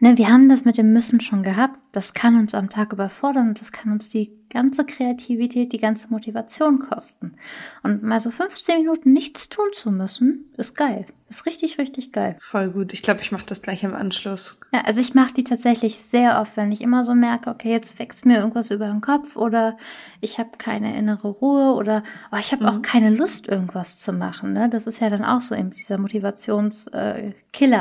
[0.00, 1.78] ne, wir haben das mit dem Müssen schon gehabt.
[1.92, 6.08] Das kann uns am Tag überfordern und das kann uns die ganze Kreativität, die ganze
[6.08, 7.34] Motivation kosten.
[7.82, 11.06] Und mal so 15 Minuten nichts tun zu müssen, ist geil.
[11.28, 12.36] Ist richtig, richtig geil.
[12.38, 12.92] Voll gut.
[12.92, 14.60] Ich glaube, ich mache das gleich im Anschluss.
[14.72, 17.98] Ja, also ich mache die tatsächlich sehr oft, wenn ich immer so merke, okay, jetzt
[17.98, 19.76] wächst mir irgendwas über den Kopf oder
[20.20, 22.68] ich habe keine innere Ruhe oder oh, ich habe mhm.
[22.68, 24.52] auch keine Lust, irgendwas zu machen.
[24.52, 24.68] Ne?
[24.70, 27.34] Das ist ja dann auch so eben dieser Motivationskiller.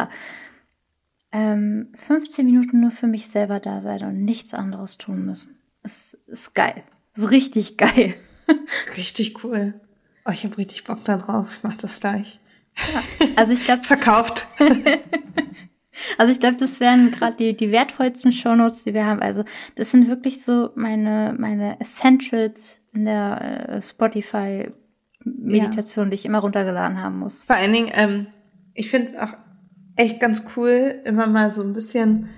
[0.03, 0.07] Äh,
[1.35, 5.57] ähm, 15 Minuten nur für mich selber da sein und nichts anderes tun müssen.
[5.83, 6.81] Ist, ist geil.
[7.13, 8.15] Ist richtig geil.
[8.97, 9.73] richtig cool.
[10.25, 11.57] Oh, ich habe richtig Bock da drauf.
[11.57, 12.39] Ich mach das gleich.
[12.77, 13.83] Ja, also ich glaube.
[13.87, 14.47] Verkauft.
[16.17, 19.21] also ich glaube, das wären gerade die, die wertvollsten Shownotes, die wir haben.
[19.21, 19.43] Also
[19.75, 24.71] das sind wirklich so meine, meine Essentials in der äh, Spotify
[25.25, 26.09] Meditation, ja.
[26.11, 27.43] die ich immer runtergeladen haben muss.
[27.43, 28.27] Vor allen Dingen, ähm,
[28.73, 29.35] ich finde es auch
[29.95, 32.29] echt ganz cool, immer mal so ein bisschen.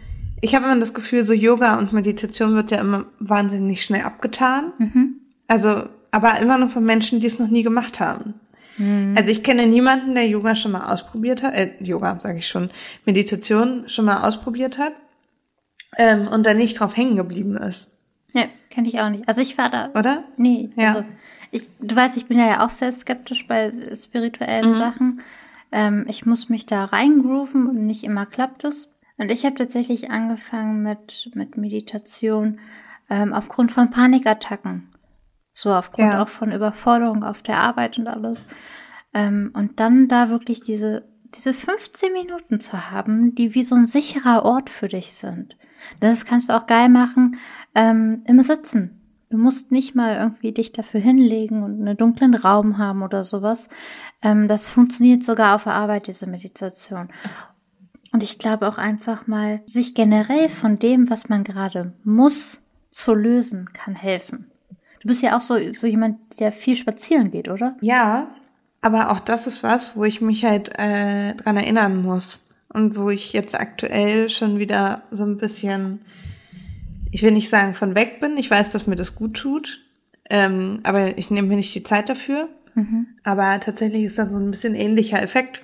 [0.41, 4.73] Ich habe immer das Gefühl, so Yoga und Meditation wird ja immer wahnsinnig schnell abgetan.
[4.77, 5.15] Mhm.
[5.47, 8.35] Also, aber immer nur von Menschen, die es noch nie gemacht haben.
[8.77, 9.15] Mhm.
[9.17, 12.69] Also ich kenne niemanden, der Yoga schon mal ausprobiert hat, äh, Yoga sage ich schon,
[13.05, 14.93] Meditation schon mal ausprobiert hat
[15.97, 17.91] ähm, und da nicht drauf hängen geblieben ist.
[18.33, 19.27] Ja, kenne ich auch nicht.
[19.27, 19.89] Also ich war da.
[19.95, 20.23] Oder?
[20.37, 20.89] Nee, ja.
[20.89, 21.05] also
[21.51, 24.75] ich, du weißt, ich bin ja auch sehr skeptisch bei spirituellen mhm.
[24.75, 25.21] Sachen.
[25.71, 28.93] Ähm, ich muss mich da reingrooven und nicht immer klappt es.
[29.17, 32.59] Und ich habe tatsächlich angefangen mit, mit Meditation
[33.09, 34.93] ähm, aufgrund von Panikattacken.
[35.53, 36.21] So aufgrund ja.
[36.21, 38.47] auch von Überforderung auf der Arbeit und alles.
[39.13, 43.87] Ähm, und dann da wirklich diese, diese 15 Minuten zu haben, die wie so ein
[43.87, 45.57] sicherer Ort für dich sind.
[45.99, 47.37] Das kannst du auch geil machen
[47.73, 48.96] ähm, im Sitzen.
[49.29, 53.69] Du musst nicht mal irgendwie dich dafür hinlegen und einen dunklen Raum haben oder sowas.
[54.21, 57.09] Ähm, das funktioniert sogar auf der Arbeit, diese Meditation.
[58.13, 63.13] Und ich glaube auch einfach mal, sich generell von dem, was man gerade muss, zu
[63.13, 64.49] lösen, kann helfen.
[65.01, 67.75] Du bist ja auch so, so jemand, der viel spazieren geht, oder?
[67.81, 68.29] Ja,
[68.81, 72.43] aber auch das ist was, wo ich mich halt äh, dran erinnern muss.
[72.69, 76.01] Und wo ich jetzt aktuell schon wieder so ein bisschen,
[77.11, 78.37] ich will nicht sagen von weg bin.
[78.37, 79.81] Ich weiß, dass mir das gut tut.
[80.29, 82.49] Ähm, aber ich nehme mir nicht die Zeit dafür.
[82.75, 83.07] Mhm.
[83.23, 85.63] Aber tatsächlich ist das so ein bisschen ähnlicher Effekt.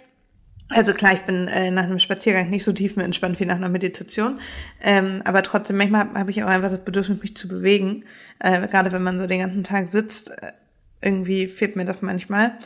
[0.70, 3.58] Also klar, ich bin äh, nach einem Spaziergang nicht so tief mehr entspannt wie nach
[3.58, 4.40] einer Meditation.
[4.82, 8.06] Ähm, aber trotzdem, manchmal habe hab ich auch einfach das Bedürfnis, mich zu bewegen.
[8.40, 10.54] Äh, gerade wenn man so den ganzen Tag sitzt, äh,
[11.02, 12.58] irgendwie fehlt mir das manchmal.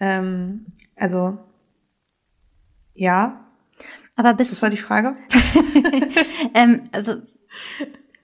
[0.00, 1.38] Ähm, also
[2.94, 3.46] ja.
[4.16, 5.16] Aber bist Das war die Frage.
[6.54, 7.16] ähm, also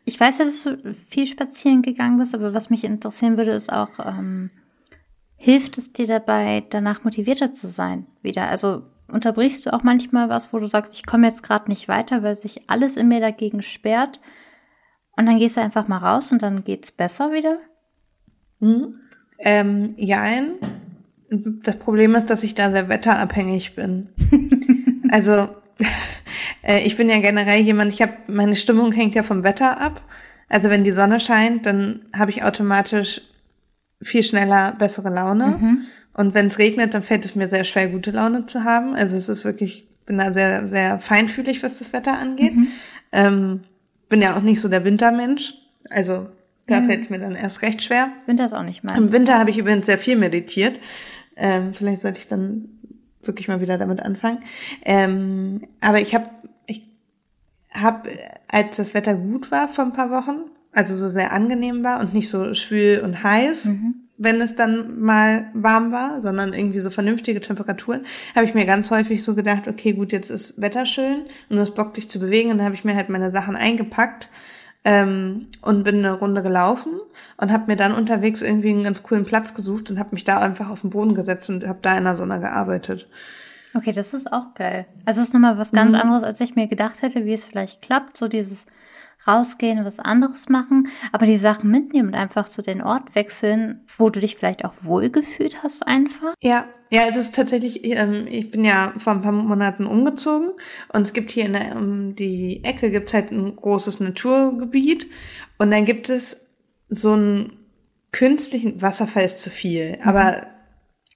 [0.04, 3.72] ich weiß ja, dass du viel spazieren gegangen bist, aber was mich interessieren würde, ist
[3.72, 4.50] auch, ähm,
[5.36, 8.48] hilft es dir dabei, danach motivierter zu sein wieder?
[8.48, 12.22] Also unterbrichst du auch manchmal was, wo du sagst, ich komme jetzt gerade nicht weiter,
[12.22, 14.20] weil sich alles in mir dagegen sperrt
[15.16, 17.58] und dann gehst du einfach mal raus und dann geht's besser wieder?
[18.60, 19.00] Mhm.
[19.38, 20.54] Ähm, jein.
[21.30, 24.08] Das Problem ist, dass ich da sehr wetterabhängig bin.
[25.10, 25.48] also
[26.62, 30.03] ich bin ja generell jemand, ich habe meine Stimmung hängt ja vom Wetter ab.
[30.48, 33.22] Also wenn die Sonne scheint, dann habe ich automatisch
[34.03, 35.59] viel schneller bessere Laune.
[35.59, 35.79] Mhm.
[36.14, 38.94] Und wenn es regnet, dann fällt es mir sehr schwer, gute Laune zu haben.
[38.94, 42.55] Also es ist wirklich, bin da sehr, sehr feinfühlig, was das Wetter angeht.
[42.55, 42.68] Mhm.
[43.12, 43.61] Ähm,
[44.09, 45.55] bin ja auch nicht so der Wintermensch.
[45.88, 46.29] Also
[46.66, 46.87] da mhm.
[46.87, 48.11] fällt es mir dann erst recht schwer.
[48.27, 48.98] Winter ist auch nicht meins.
[48.98, 50.81] Im Winter habe ich übrigens sehr viel meditiert.
[51.37, 52.68] Ähm, vielleicht sollte ich dann
[53.22, 54.40] wirklich mal wieder damit anfangen.
[54.85, 56.29] Ähm, aber ich habe,
[57.74, 58.11] habe,
[58.48, 62.14] als das Wetter gut war vor ein paar Wochen, also so sehr angenehm war und
[62.14, 63.94] nicht so schwül und heiß, mhm.
[64.16, 68.04] wenn es dann mal warm war, sondern irgendwie so vernünftige Temperaturen,
[68.35, 71.61] habe ich mir ganz häufig so gedacht, okay, gut, jetzt ist Wetter schön und du
[71.61, 72.50] hast Bock, dich zu bewegen.
[72.50, 74.30] Und dann habe ich mir halt meine Sachen eingepackt
[74.85, 76.92] ähm, und bin eine Runde gelaufen
[77.37, 80.38] und habe mir dann unterwegs irgendwie einen ganz coolen Platz gesucht und habe mich da
[80.38, 83.08] einfach auf den Boden gesetzt und habe da in der Sonne gearbeitet.
[83.74, 84.87] Okay, das ist auch geil.
[85.04, 86.00] Also es ist nochmal was ganz mhm.
[86.00, 88.16] anderes, als ich mir gedacht hätte, wie es vielleicht klappt.
[88.16, 88.66] So dieses
[89.26, 93.85] rausgehen, was anderes machen, aber die Sachen mitnehmen und einfach zu so den Ort wechseln,
[93.96, 96.35] wo du dich vielleicht auch wohlgefühlt hast einfach.
[96.42, 100.50] Ja, ja, es ist tatsächlich, ähm, ich bin ja vor ein paar Monaten umgezogen
[100.92, 105.08] und es gibt hier in der, um die Ecke gibt's halt ein großes Naturgebiet
[105.58, 106.46] und dann gibt es
[106.88, 107.52] so einen
[108.11, 110.02] künstlichen Wasserfall ist zu viel, mhm.
[110.02, 110.46] aber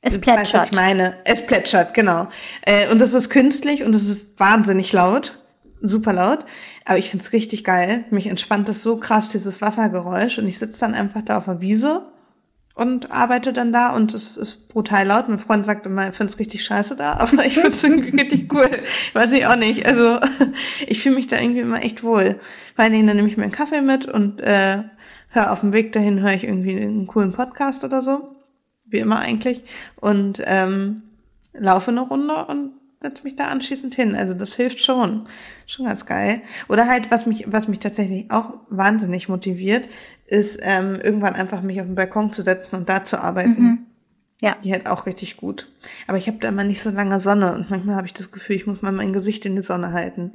[0.07, 0.38] es plätschert.
[0.38, 2.29] Weißt, was ich meine, es plätschert, genau.
[2.62, 5.38] Äh, und es ist künstlich und es ist wahnsinnig laut
[5.83, 6.45] super laut.
[6.85, 8.05] Aber ich find's richtig geil.
[8.11, 10.38] Mich entspannt das so krass, dieses Wassergeräusch.
[10.38, 12.07] Und ich sitze dann einfach da auf der Wiese
[12.75, 15.29] und arbeite dann da und es ist brutal laut.
[15.29, 18.83] Mein Freund sagt immer, er find's richtig scheiße da, aber ich find's irgendwie richtig cool.
[19.14, 19.87] Weiß ich auch nicht.
[19.87, 20.21] Also
[20.87, 22.38] ich fühle mich da irgendwie immer echt wohl.
[22.75, 24.83] Vor allen Dingen, dann nehme ich mir einen Kaffee mit und äh,
[25.31, 28.36] hör auf dem Weg dahin, höre ich irgendwie einen coolen Podcast oder so.
[28.87, 29.64] Wie immer eigentlich.
[30.01, 31.03] Und ähm,
[31.53, 32.72] laufe eine Runde und
[33.03, 34.14] setze mich da anschließend hin.
[34.14, 35.27] Also das hilft schon.
[35.66, 36.42] Schon ganz geil.
[36.68, 39.88] Oder halt, was mich, was mich tatsächlich auch wahnsinnig motiviert,
[40.27, 43.62] ist ähm, irgendwann einfach mich auf den Balkon zu setzen und da zu arbeiten.
[43.62, 43.79] Mhm.
[44.42, 44.57] Ja.
[44.62, 45.72] Die halt auch richtig gut.
[46.07, 48.57] Aber ich habe da immer nicht so lange Sonne und manchmal habe ich das Gefühl,
[48.57, 50.33] ich muss mal mein Gesicht in die Sonne halten.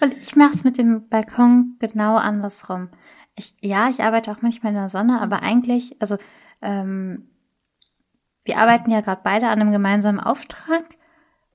[0.00, 2.88] Und ich mache es mit dem Balkon genau andersrum.
[3.36, 6.16] Ich, ja, ich arbeite auch manchmal in der Sonne, aber eigentlich, also
[6.62, 7.28] ähm,
[8.44, 10.84] wir arbeiten ja gerade beide an einem gemeinsamen Auftrag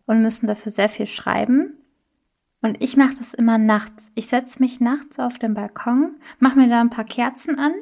[0.06, 1.73] und müssen dafür sehr viel schreiben.
[2.62, 4.12] Und ich mache das immer nachts.
[4.15, 7.73] Ich setze mich nachts auf den Balkon, mache mir da ein paar Kerzen an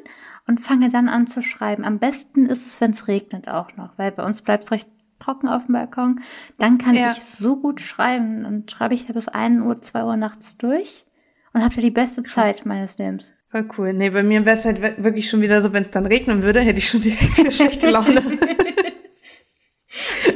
[0.46, 1.84] und fange dann an zu schreiben.
[1.84, 4.88] Am besten ist es, wenn es regnet auch noch, weil bei uns bleibt es recht
[5.18, 6.20] trocken auf dem Balkon.
[6.58, 7.10] Dann kann ja.
[7.10, 8.44] ich so gut schreiben.
[8.44, 11.06] und schreibe ich da bis 1 Uhr, 2 Uhr nachts durch
[11.52, 12.32] und habe da die beste Krass.
[12.32, 13.32] Zeit meines Lebens.
[13.50, 13.92] Voll cool.
[13.94, 16.60] Nee, bei mir wäre es halt wirklich schon wieder so, wenn es dann regnen würde,
[16.60, 18.22] hätte ich schon direkt eine schlechte Laune.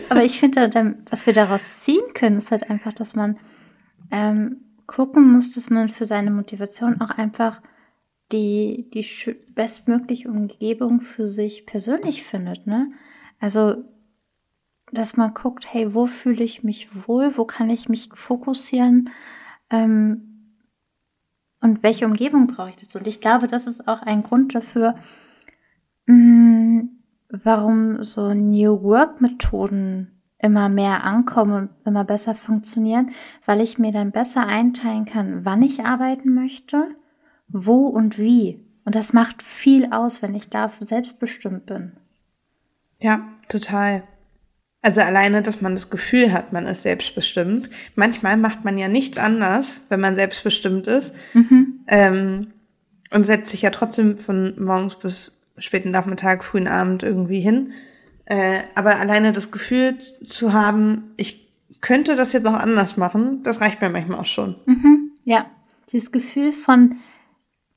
[0.08, 3.38] Aber ich finde, was wir daraus ziehen können, ist halt einfach, dass man
[4.10, 7.60] ähm, gucken muss, dass man für seine Motivation auch einfach
[8.32, 9.06] die, die
[9.54, 12.90] bestmögliche Umgebung für sich persönlich findet, ne?
[13.40, 13.84] Also,
[14.92, 19.10] dass man guckt, hey, wo fühle ich mich wohl, wo kann ich mich fokussieren
[19.70, 20.56] ähm,
[21.60, 22.98] und welche Umgebung brauche ich dazu?
[22.98, 24.96] Und ich glaube, das ist auch ein Grund dafür,
[26.06, 26.99] mh, mm,
[27.30, 33.10] warum so New Work Methoden immer mehr ankommen und immer besser funktionieren,
[33.44, 36.88] weil ich mir dann besser einteilen kann, wann ich arbeiten möchte,
[37.48, 38.64] wo und wie.
[38.84, 41.92] Und das macht viel aus, wenn ich da selbstbestimmt bin.
[42.98, 44.02] Ja, total.
[44.82, 47.68] Also alleine, dass man das Gefühl hat, man ist selbstbestimmt.
[47.96, 51.14] Manchmal macht man ja nichts anders, wenn man selbstbestimmt ist.
[51.34, 51.84] Mhm.
[51.86, 52.52] Ähm,
[53.10, 57.72] und setzt sich ja trotzdem von morgens bis späten Nachmittag, frühen Abend irgendwie hin.
[58.24, 63.60] Äh, aber alleine das Gefühl zu haben, ich könnte das jetzt auch anders machen, das
[63.60, 64.56] reicht mir manchmal auch schon.
[64.66, 65.12] Mhm.
[65.24, 65.46] Ja,
[65.92, 66.96] dieses Gefühl von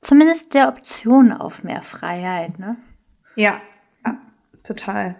[0.00, 2.76] zumindest der Option auf mehr Freiheit, ne?
[3.36, 3.60] Ja,
[4.04, 4.18] ja
[4.62, 5.16] total.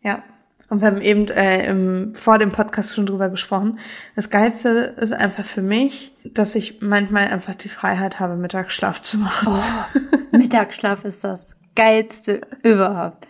[0.00, 0.22] Ja.
[0.68, 3.80] Und wir haben eben äh, im, vor dem Podcast schon drüber gesprochen.
[4.14, 9.18] Das Geilste ist einfach für mich, dass ich manchmal einfach die Freiheit habe, Mittagsschlaf zu
[9.18, 9.48] machen.
[9.50, 13.26] Oh, Mittagsschlaf ist das Geilste überhaupt.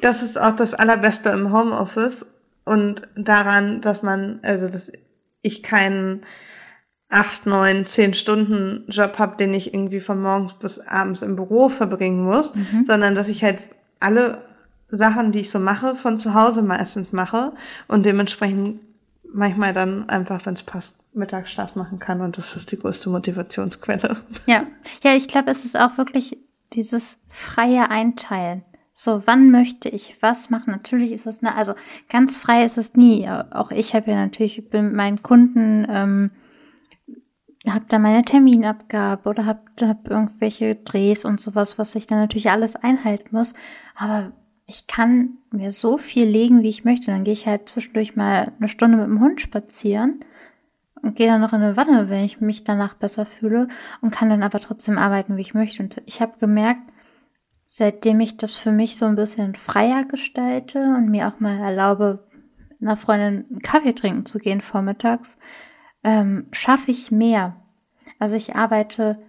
[0.00, 2.26] Das ist auch das Allerbeste im Homeoffice
[2.64, 4.92] und daran, dass man, also dass
[5.42, 6.22] ich keinen
[7.08, 11.68] acht, neun, zehn Stunden Job habe, den ich irgendwie von morgens bis abends im Büro
[11.68, 12.84] verbringen muss, mhm.
[12.86, 13.58] sondern dass ich halt
[13.98, 14.42] alle
[14.88, 17.52] Sachen, die ich so mache, von zu Hause meistens mache
[17.88, 18.80] und dementsprechend
[19.32, 24.18] manchmal dann einfach, wenn es passt, Mittagsschlaf machen kann und das ist die größte Motivationsquelle.
[24.46, 24.66] Ja,
[25.02, 26.38] ja, ich glaube, es ist auch wirklich
[26.72, 28.64] dieses freie Einteilen.
[28.92, 30.72] So, wann möchte ich was machen?
[30.72, 31.74] Natürlich ist es, ne, also
[32.08, 33.28] ganz frei ist es nie.
[33.28, 36.30] Auch ich habe ja natürlich, ich bin mit meinen Kunden, ähm,
[37.68, 42.50] habe da meine Terminabgabe oder habe hab irgendwelche Drehs und sowas, was ich dann natürlich
[42.50, 43.54] alles einhalten muss.
[43.94, 44.32] Aber
[44.66, 47.06] ich kann mir so viel legen, wie ich möchte.
[47.06, 50.24] Dann gehe ich halt zwischendurch mal eine Stunde mit dem Hund spazieren
[51.02, 53.68] und gehe dann noch in eine Wanne, wenn ich mich danach besser fühle
[54.00, 55.82] und kann dann aber trotzdem arbeiten, wie ich möchte.
[55.82, 56.82] Und ich habe gemerkt,
[57.66, 62.26] seitdem ich das für mich so ein bisschen freier gestalte und mir auch mal erlaube,
[62.80, 65.36] einer Freundin einen Kaffee trinken zu gehen vormittags,
[66.04, 67.56] ähm, schaffe ich mehr.
[68.18, 69.20] Also ich arbeite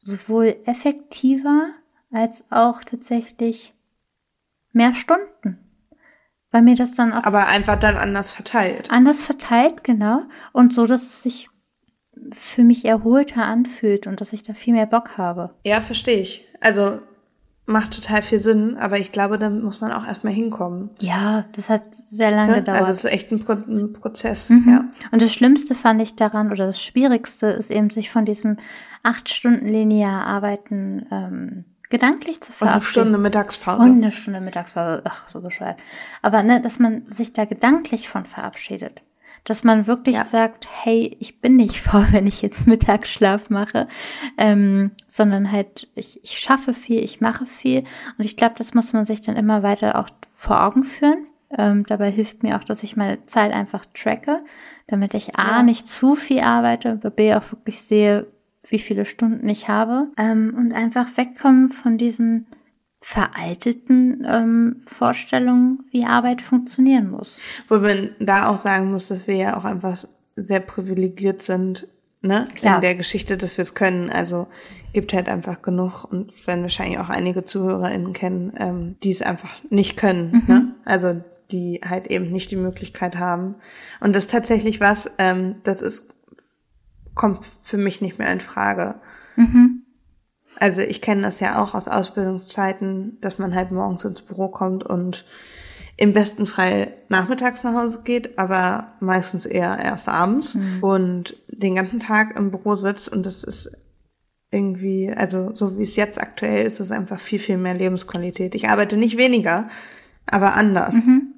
[0.00, 1.70] sowohl effektiver
[2.10, 3.74] als auch tatsächlich
[4.72, 5.67] mehr Stunden.
[6.50, 7.24] Weil mir das dann auch.
[7.24, 8.90] Aber einfach dann anders verteilt.
[8.90, 10.22] Anders verteilt, genau.
[10.52, 11.50] Und so, dass es sich
[12.32, 15.54] für mich erholter anfühlt und dass ich da viel mehr Bock habe.
[15.64, 16.46] Ja, verstehe ich.
[16.60, 17.00] Also
[17.68, 20.88] macht total viel Sinn, aber ich glaube, da muss man auch erstmal hinkommen.
[21.00, 22.58] Ja, das hat sehr lange ja?
[22.60, 22.80] gedauert.
[22.80, 24.64] Also es ist echt ein, Pro ein Prozess, mhm.
[24.66, 24.84] ja.
[25.12, 28.56] Und das Schlimmste fand ich daran, oder das Schwierigste ist eben, sich von diesem
[29.02, 33.08] acht Stunden linear arbeiten ähm, gedanklich zu verabschieden.
[33.08, 33.82] Und eine Stunde Mittagspause.
[33.82, 35.02] Und eine Stunde Mittagspause.
[35.04, 35.78] Ach, so bescheuert.
[36.22, 39.02] Aber ne, dass man sich da gedanklich von verabschiedet.
[39.44, 40.24] Dass man wirklich ja.
[40.24, 43.88] sagt, hey, ich bin nicht faul, wenn ich jetzt Mittagsschlaf mache,
[44.36, 47.84] ähm, sondern halt, ich, ich schaffe viel, ich mache viel.
[48.18, 51.26] Und ich glaube, das muss man sich dann immer weiter auch vor Augen führen.
[51.56, 54.44] Ähm, dabei hilft mir auch, dass ich meine Zeit einfach tracke,
[54.86, 55.62] damit ich A, ja.
[55.62, 58.26] nicht zu viel arbeite, aber B, auch wirklich sehe,
[58.68, 62.46] wie viele Stunden ich habe ähm, und einfach wegkommen von diesen
[63.00, 67.38] veralteten ähm, Vorstellungen, wie Arbeit funktionieren muss.
[67.68, 70.04] Wo man da auch sagen muss, dass wir ja auch einfach
[70.34, 71.86] sehr privilegiert sind,
[72.22, 72.76] ne, Klar.
[72.76, 74.10] in der Geschichte, dass wir es können.
[74.10, 74.48] Also
[74.92, 79.62] gibt halt einfach genug und werden wahrscheinlich auch einige ZuhörerInnen kennen, ähm, die es einfach
[79.70, 80.54] nicht können, mhm.
[80.54, 80.74] ne?
[80.84, 83.54] Also die halt eben nicht die Möglichkeit haben.
[84.00, 86.14] Und das ist tatsächlich was, ähm, das ist
[87.18, 88.94] kommt für mich nicht mehr in Frage.
[89.36, 89.82] Mhm.
[90.56, 94.84] Also ich kenne das ja auch aus Ausbildungszeiten, dass man halt morgens ins Büro kommt
[94.84, 95.26] und
[95.96, 100.78] im besten Fall nachmittags nach Hause geht, aber meistens eher erst abends mhm.
[100.80, 103.72] und den ganzen Tag im Büro sitzt und das ist
[104.50, 108.54] irgendwie, also so wie es jetzt aktuell ist, ist einfach viel, viel mehr Lebensqualität.
[108.54, 109.68] Ich arbeite nicht weniger,
[110.26, 111.06] aber anders.
[111.06, 111.34] Mhm.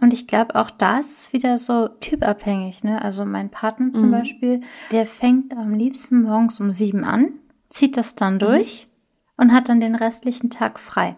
[0.00, 2.84] Und ich glaube, auch da ist es wieder so typabhängig.
[2.84, 3.00] Ne?
[3.00, 4.12] Also mein Partner zum mhm.
[4.12, 4.60] Beispiel,
[4.92, 7.32] der fängt am liebsten morgens um sieben an,
[7.68, 8.40] zieht das dann mhm.
[8.40, 8.88] durch
[9.36, 11.16] und hat dann den restlichen Tag frei.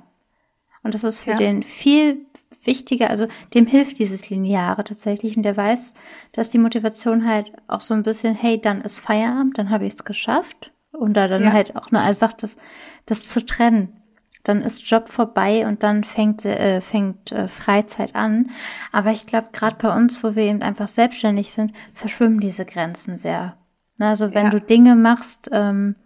[0.82, 1.38] Und das ist für ja.
[1.38, 2.24] den viel
[2.62, 5.94] wichtiger, also dem hilft dieses Lineare tatsächlich und der weiß,
[6.32, 9.94] dass die Motivation halt auch so ein bisschen, hey, dann ist Feierabend, dann habe ich
[9.94, 11.52] es geschafft und da dann ja.
[11.52, 12.58] halt auch nur einfach das,
[13.06, 13.97] das zu trennen
[14.44, 18.50] dann ist Job vorbei und dann fängt, äh, fängt äh, Freizeit an.
[18.92, 23.16] Aber ich glaube, gerade bei uns, wo wir eben einfach selbstständig sind, verschwimmen diese Grenzen
[23.16, 23.56] sehr.
[23.98, 24.50] Ne, also wenn ja.
[24.50, 25.96] du Dinge machst, ähm,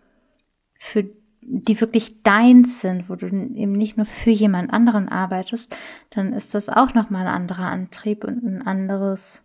[0.78, 1.04] für
[1.42, 5.76] die wirklich deins sind, wo du eben nicht nur für jemand anderen arbeitest,
[6.10, 9.42] dann ist das auch nochmal ein anderer Antrieb und ein anderes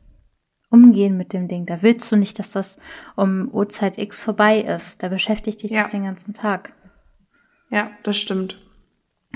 [0.70, 1.66] Umgehen mit dem Ding.
[1.66, 2.78] Da willst du nicht, dass das
[3.16, 5.02] um Uhrzeit X vorbei ist.
[5.02, 5.84] Da beschäftigt dich ja.
[5.84, 6.74] das den ganzen Tag.
[7.70, 8.60] Ja, das stimmt.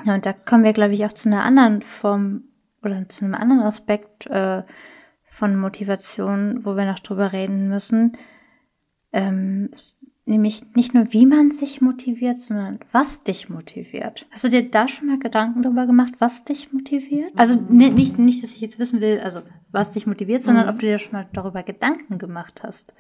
[0.04, 2.44] Ja, und da kommen wir, glaube ich, auch zu einer anderen Form
[2.84, 4.64] oder zu einem anderen Aspekt äh,
[5.30, 8.18] von Motivation, wo wir noch drüber reden müssen.
[9.14, 9.70] Ähm,
[10.26, 14.28] Nämlich nicht nur, wie man sich motiviert, sondern was dich motiviert.
[14.30, 17.32] Hast du dir da schon mal Gedanken darüber gemacht, was dich motiviert?
[17.36, 19.42] Also nicht, nicht, dass ich jetzt wissen will, also
[19.72, 20.70] was dich motiviert, sondern mhm.
[20.70, 22.94] ob du dir schon mal darüber Gedanken gemacht hast.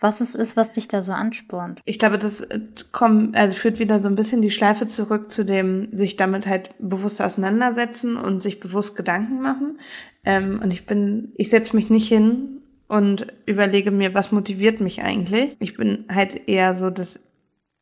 [0.00, 1.80] Was es ist, was dich da so anspornt.
[1.84, 2.60] Ich glaube, das äh,
[2.92, 6.74] kommt, also führt wieder so ein bisschen die Schleife zurück zu dem, sich damit halt
[6.78, 9.78] bewusst auseinandersetzen und sich bewusst Gedanken machen.
[10.24, 15.02] Ähm, und ich bin, ich setze mich nicht hin und überlege mir, was motiviert mich
[15.02, 15.56] eigentlich.
[15.58, 17.20] Ich bin halt eher so, dass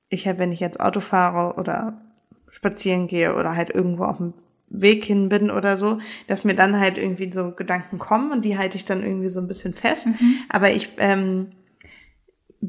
[0.09, 2.01] ich halt, wenn ich jetzt Auto fahre oder
[2.49, 4.33] spazieren gehe oder halt irgendwo auf dem
[4.69, 8.59] Weg hin bin oder so, dass mir dann halt irgendwie so Gedanken kommen und die
[8.59, 10.07] halte ich dann irgendwie so ein bisschen fest.
[10.07, 10.37] Mhm.
[10.49, 11.49] Aber ich ähm,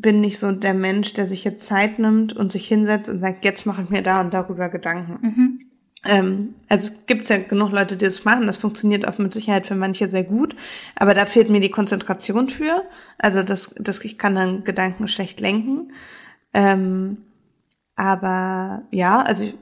[0.01, 3.45] bin nicht so der Mensch, der sich jetzt Zeit nimmt und sich hinsetzt und sagt,
[3.45, 5.19] jetzt mache ich mir da und darüber Gedanken.
[5.21, 5.59] Mhm.
[6.05, 8.47] Ähm, also gibt es ja genug Leute, die das machen.
[8.47, 10.55] Das funktioniert auch mit Sicherheit für manche sehr gut.
[10.95, 12.83] Aber da fehlt mir die Konzentration für.
[13.17, 15.91] Also das, das ich kann dann Gedanken schlecht lenken.
[16.53, 17.17] Ähm,
[17.95, 19.57] aber ja, also ich,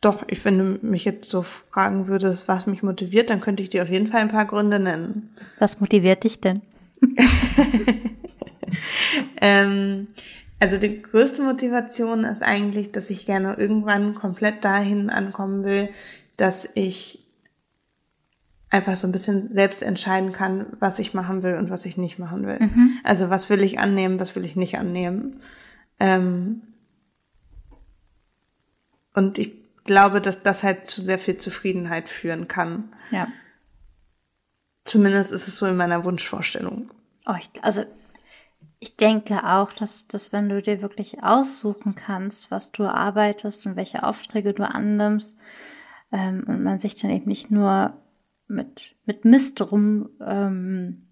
[0.00, 3.70] doch, ich, wenn du mich jetzt so fragen würdest, was mich motiviert, dann könnte ich
[3.70, 5.34] dir auf jeden Fall ein paar Gründe nennen.
[5.58, 6.60] Was motiviert dich denn?
[9.40, 10.08] ähm,
[10.60, 15.88] also die größte Motivation ist eigentlich, dass ich gerne irgendwann komplett dahin ankommen will,
[16.36, 17.20] dass ich
[18.70, 22.18] einfach so ein bisschen selbst entscheiden kann, was ich machen will und was ich nicht
[22.18, 22.58] machen will.
[22.58, 22.98] Mhm.
[23.04, 25.40] Also was will ich annehmen, was will ich nicht annehmen.
[26.00, 26.62] Ähm
[29.14, 29.52] und ich
[29.84, 32.92] glaube, dass das halt zu sehr viel Zufriedenheit führen kann.
[33.10, 33.28] Ja.
[34.84, 36.90] Zumindest ist es so in meiner Wunschvorstellung.
[37.26, 37.84] Oh, ich, also
[38.84, 43.76] ich denke auch, dass, dass wenn du dir wirklich aussuchen kannst, was du arbeitest und
[43.76, 45.38] welche Aufträge du annimmst,
[46.12, 47.94] ähm, und man sich dann eben nicht nur
[48.46, 51.08] mit, mit Mist rum ähm,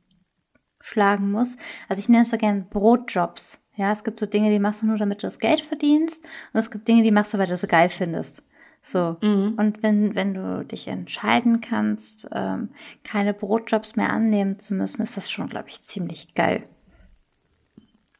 [0.80, 1.56] schlagen muss.
[1.88, 3.64] Also ich nenne es so gerne Brotjobs.
[3.74, 6.26] Ja, es gibt so Dinge, die machst du nur, damit du das Geld verdienst.
[6.52, 8.44] Und es gibt Dinge, die machst du, weil du es so geil findest.
[8.82, 9.16] So.
[9.22, 9.54] Mhm.
[9.56, 12.68] Und wenn, wenn du dich entscheiden kannst, ähm,
[13.02, 16.64] keine Brotjobs mehr annehmen zu müssen, ist das schon, glaube ich, ziemlich geil.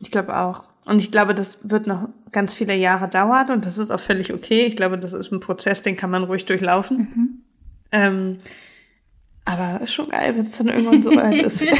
[0.03, 0.65] Ich glaube auch.
[0.85, 4.33] Und ich glaube, das wird noch ganz viele Jahre dauern und das ist auch völlig
[4.33, 4.67] okay.
[4.67, 6.99] Ich glaube, das ist ein Prozess, den kann man ruhig durchlaufen.
[6.99, 7.43] Mhm.
[7.93, 8.39] Ähm,
[9.45, 11.65] aber ist schon geil, wenn es dann irgendwann so weit ist.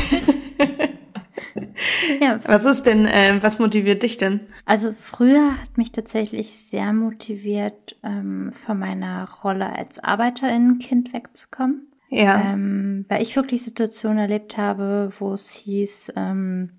[2.21, 2.41] ja.
[2.45, 4.41] Was ist denn, äh, was motiviert dich denn?
[4.65, 11.89] Also früher hat mich tatsächlich sehr motiviert, ähm, von meiner Rolle als Arbeiterinnenkind wegzukommen.
[12.09, 12.53] Ja.
[12.53, 16.71] Ähm, weil ich wirklich Situationen erlebt habe, wo es hieß, ähm,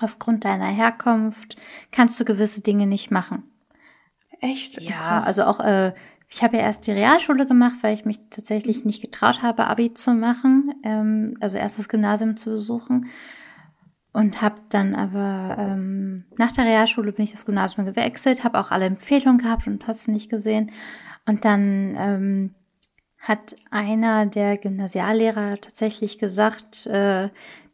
[0.00, 1.56] aufgrund deiner Herkunft
[1.92, 3.44] kannst du gewisse Dinge nicht machen.
[4.40, 4.80] Echt?
[4.80, 5.26] Ja, Krass.
[5.26, 5.92] also auch, äh,
[6.28, 9.94] ich habe ja erst die Realschule gemacht, weil ich mich tatsächlich nicht getraut habe, Abi
[9.94, 13.06] zu machen, ähm, also erst das Gymnasium zu besuchen.
[14.12, 18.70] Und habe dann aber ähm, nach der Realschule bin ich das Gymnasium gewechselt, habe auch
[18.70, 20.72] alle Empfehlungen gehabt und hast du nicht gesehen.
[21.26, 22.54] Und dann ähm,
[23.18, 27.28] hat einer der Gymnasiallehrer tatsächlich gesagt, äh,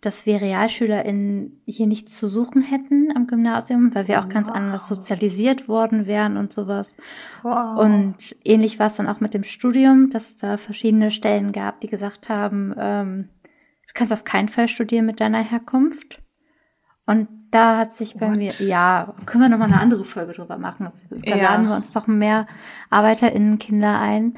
[0.05, 4.57] dass wir RealschülerInnen hier nichts zu suchen hätten am Gymnasium, weil wir auch ganz wow.
[4.57, 6.97] anders sozialisiert worden wären und sowas.
[7.43, 7.79] Wow.
[7.79, 11.89] Und ähnlich war es dann auch mit dem Studium, dass da verschiedene Stellen gab, die
[11.89, 16.21] gesagt haben, ähm, du kannst auf keinen Fall studieren mit deiner Herkunft.
[17.07, 18.37] Und da hat sich bei What?
[18.37, 20.91] mir, ja, können wir nochmal eine andere Folge drüber machen.
[21.11, 21.43] Da ja.
[21.43, 22.47] laden wir uns doch mehr
[22.91, 24.35] ArbeiterInnen, Kinder ein.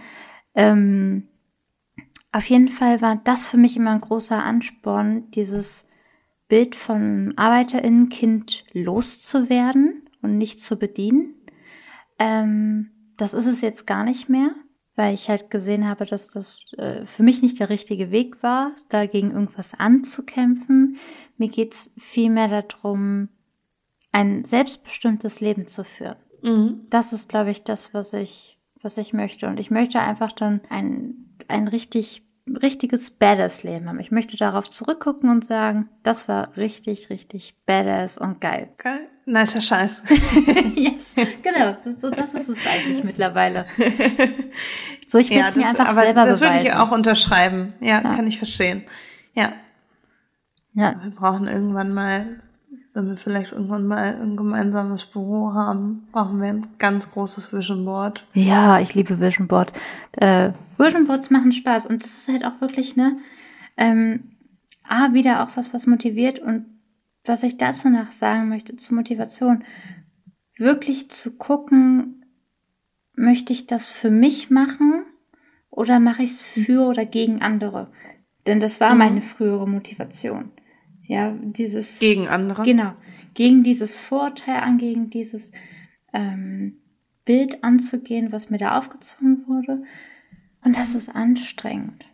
[0.54, 1.28] Ähm,
[2.36, 5.86] auf jeden Fall war das für mich immer ein großer Ansporn, dieses
[6.48, 11.34] Bild von Arbeiterinnenkind loszuwerden und nicht zu bedienen.
[12.18, 14.50] Ähm, das ist es jetzt gar nicht mehr,
[14.96, 18.72] weil ich halt gesehen habe, dass das äh, für mich nicht der richtige Weg war,
[18.90, 20.98] dagegen irgendwas anzukämpfen.
[21.38, 23.30] Mir geht es vielmehr darum,
[24.12, 26.16] ein selbstbestimmtes Leben zu führen.
[26.42, 26.82] Mhm.
[26.90, 29.48] Das ist, glaube ich, das, was ich, was ich möchte.
[29.48, 33.98] Und ich möchte einfach dann ein, ein richtig richtiges Badass-Leben haben.
[33.98, 38.68] Ich möchte darauf zurückgucken und sagen, das war richtig, richtig badass und geil.
[38.78, 39.08] Geil.
[39.24, 40.02] Nicer Scheiß.
[40.76, 41.72] yes, genau.
[41.74, 43.66] So, das ist es eigentlich mittlerweile.
[45.08, 46.64] So, ich will es ja, mir einfach aber selber das beweisen.
[46.64, 47.74] Das würde ich auch unterschreiben.
[47.80, 48.84] Ja, ja, kann ich verstehen.
[49.34, 49.52] Ja.
[50.74, 51.00] Ja.
[51.00, 52.42] Wir brauchen irgendwann mal
[52.96, 57.84] wenn wir vielleicht irgendwann mal ein gemeinsames Büro haben, brauchen wir ein ganz großes Vision
[57.84, 58.26] Board.
[58.32, 59.74] Ja, ich liebe Vision Boards.
[60.12, 63.18] Äh, Vision Boards machen Spaß und das ist halt auch wirklich, ne,
[63.76, 64.32] ähm,
[64.88, 66.64] A, wieder auch was, was motiviert und
[67.26, 69.62] was ich dazu noch sagen möchte zur Motivation,
[70.56, 72.24] wirklich zu gucken,
[73.14, 75.04] möchte ich das für mich machen
[75.68, 77.90] oder mache ich es für oder gegen andere?
[78.46, 78.98] Denn das war mhm.
[78.98, 80.50] meine frühere Motivation
[81.06, 81.98] ja, dieses.
[81.98, 82.62] Gegen andere.
[82.62, 82.92] Genau.
[83.34, 85.52] Gegen dieses Vorurteil an, gegen dieses
[86.12, 86.78] ähm,
[87.24, 89.82] Bild anzugehen, was mir da aufgezwungen wurde.
[90.64, 92.04] Und das ist anstrengend.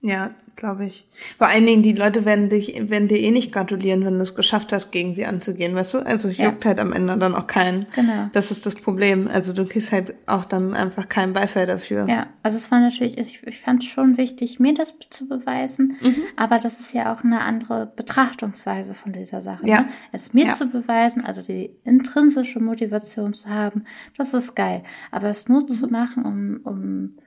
[0.00, 1.06] Ja, glaube ich.
[1.36, 4.34] Vor allen Dingen, die Leute werden dich, werden dir eh nicht gratulieren, wenn du es
[4.34, 5.98] geschafft hast, gegen sie anzugehen, weißt du?
[5.98, 6.46] Also Ja.
[6.46, 7.86] juckt halt am Ende dann auch keinen.
[7.94, 8.30] Genau.
[8.32, 9.28] Das ist das Problem.
[9.28, 12.08] Also du kriegst halt auch dann einfach keinen Beifall dafür.
[12.08, 15.96] Ja, also es war natürlich, ich, ich fand es schon wichtig, mir das zu beweisen,
[16.36, 19.66] aber das ist ja auch eine andere Betrachtungsweise von dieser Sache.
[19.66, 19.82] Ja.
[19.82, 19.88] Ne?
[20.12, 20.52] Es mir Ja.
[20.54, 23.84] zu beweisen, also die intrinsische Motivation zu haben,
[24.16, 24.82] das ist geil.
[25.10, 27.18] Aber es nur zu machen, um, um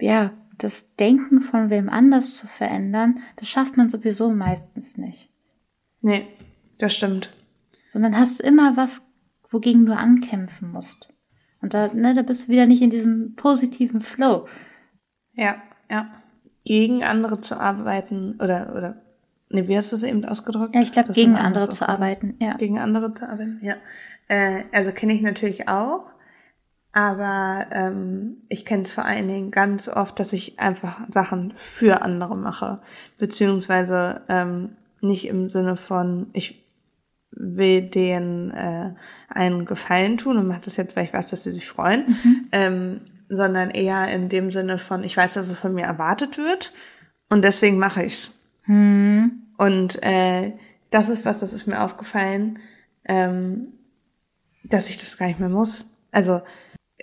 [0.00, 5.30] ja, das Denken von wem anders zu verändern, das schafft man sowieso meistens nicht.
[6.00, 6.26] Nee,
[6.78, 7.34] das stimmt.
[7.90, 9.02] Sondern hast du immer was,
[9.50, 11.12] wogegen du ankämpfen musst.
[11.60, 14.46] Und da, ne, da bist du wieder nicht in diesem positiven Flow.
[15.34, 15.56] Ja,
[15.90, 16.10] ja.
[16.64, 19.02] Gegen andere zu arbeiten oder, oder,
[19.50, 20.74] nee, wie hast du es eben ausgedrückt?
[20.74, 22.56] Ja, ich glaube, gegen andere zu arbeiten, ja.
[22.56, 23.76] Gegen andere zu arbeiten, ja.
[24.28, 26.15] Äh, also kenne ich natürlich auch,
[26.96, 32.00] aber ähm, ich kenne es vor allen Dingen ganz oft, dass ich einfach Sachen für
[32.00, 32.80] andere mache,
[33.18, 34.70] beziehungsweise ähm,
[35.02, 36.64] nicht im Sinne von, ich
[37.32, 38.94] will denen äh,
[39.28, 42.16] einen Gefallen tun und mache das jetzt, weil ich weiß, dass sie sich freuen,
[42.52, 46.72] ähm, sondern eher in dem Sinne von, ich weiß, dass es von mir erwartet wird
[47.28, 48.40] und deswegen mache ich's.
[49.58, 50.52] Und äh,
[50.88, 52.58] das ist was, das ist mir aufgefallen,
[53.04, 53.74] ähm,
[54.64, 55.90] dass ich das gar nicht mehr muss.
[56.10, 56.40] Also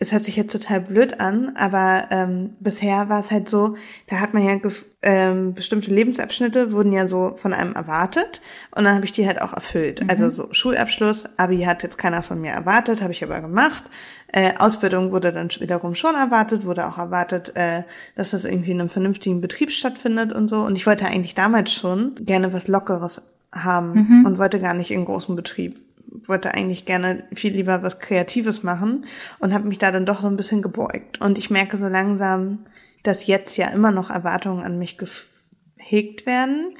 [0.03, 3.75] es hört sich jetzt total blöd an, aber ähm, bisher war es halt so,
[4.07, 8.41] da hat man ja gef- ähm, bestimmte Lebensabschnitte wurden ja so von einem erwartet
[8.75, 10.01] und dann habe ich die halt auch erfüllt.
[10.09, 13.85] Also so Schulabschluss, Abi hat jetzt keiner von mir erwartet, habe ich aber gemacht.
[14.27, 17.83] Äh, Ausbildung wurde dann wiederum schon erwartet, wurde auch erwartet, äh,
[18.15, 20.57] dass das irgendwie in einem vernünftigen Betrieb stattfindet und so.
[20.61, 23.21] Und ich wollte eigentlich damals schon gerne was Lockeres
[23.53, 25.79] haben und wollte gar nicht in großen Betrieb
[26.27, 29.05] wollte eigentlich gerne viel lieber was Kreatives machen
[29.39, 31.19] und habe mich da dann doch so ein bisschen gebeugt.
[31.21, 32.65] Und ich merke so langsam,
[33.03, 36.75] dass jetzt ja immer noch Erwartungen an mich gehegt werden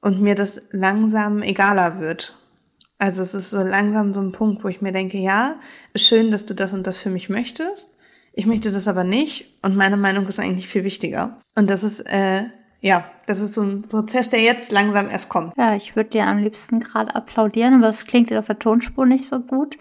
[0.00, 2.36] und mir das langsam egaler wird.
[2.98, 5.60] Also es ist so langsam so ein Punkt, wo ich mir denke, ja,
[5.92, 7.90] ist schön, dass du das und das für mich möchtest.
[8.32, 11.40] Ich möchte das aber nicht und meine Meinung ist eigentlich viel wichtiger.
[11.54, 12.44] Und das ist, äh,
[12.80, 15.56] ja, das ist so ein Prozess, der jetzt langsam erst kommt.
[15.56, 19.24] Ja, ich würde dir am liebsten gerade applaudieren, aber das klingt auf der Tonspur nicht
[19.24, 19.76] so gut.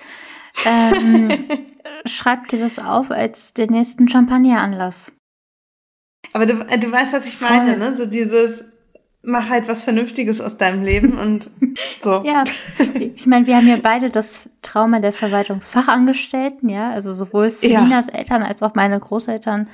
[0.65, 1.47] Ähm,
[2.05, 5.11] schreib dir das auf als den nächsten Champagneranlass.
[6.33, 7.49] Aber du, äh, du weißt, was ich Voll.
[7.49, 7.95] meine, ne?
[7.95, 8.65] So dieses,
[9.27, 11.51] mach halt was Vernünftiges aus deinem Leben und
[12.01, 12.23] so.
[12.23, 12.45] Ja,
[12.95, 16.91] ich meine, wir haben ja beide das Trauma der Verwaltungsfachangestellten, ja.
[16.91, 17.49] Also sowohl Ja.
[17.51, 19.67] Selinas Eltern als auch meine Großeltern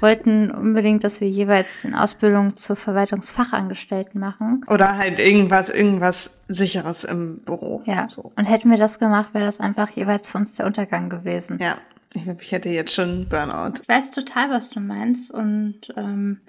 [0.00, 4.62] wollten unbedingt, dass wir jeweils in Ausbildung zur Verwaltungsfachangestellten machen.
[4.68, 7.82] Oder halt irgendwas, irgendwas sicheres im Büro.
[7.86, 8.08] Ja.
[8.10, 8.32] So.
[8.36, 11.58] Und hätten wir das gemacht, wäre das einfach jeweils für uns der Untergang gewesen.
[11.60, 11.78] Ja.
[12.12, 13.80] Ich glaube, ich hätte jetzt schon Burnout.
[13.82, 15.30] Ich weiß total, was du meinst.
[15.30, 16.40] Und ähm,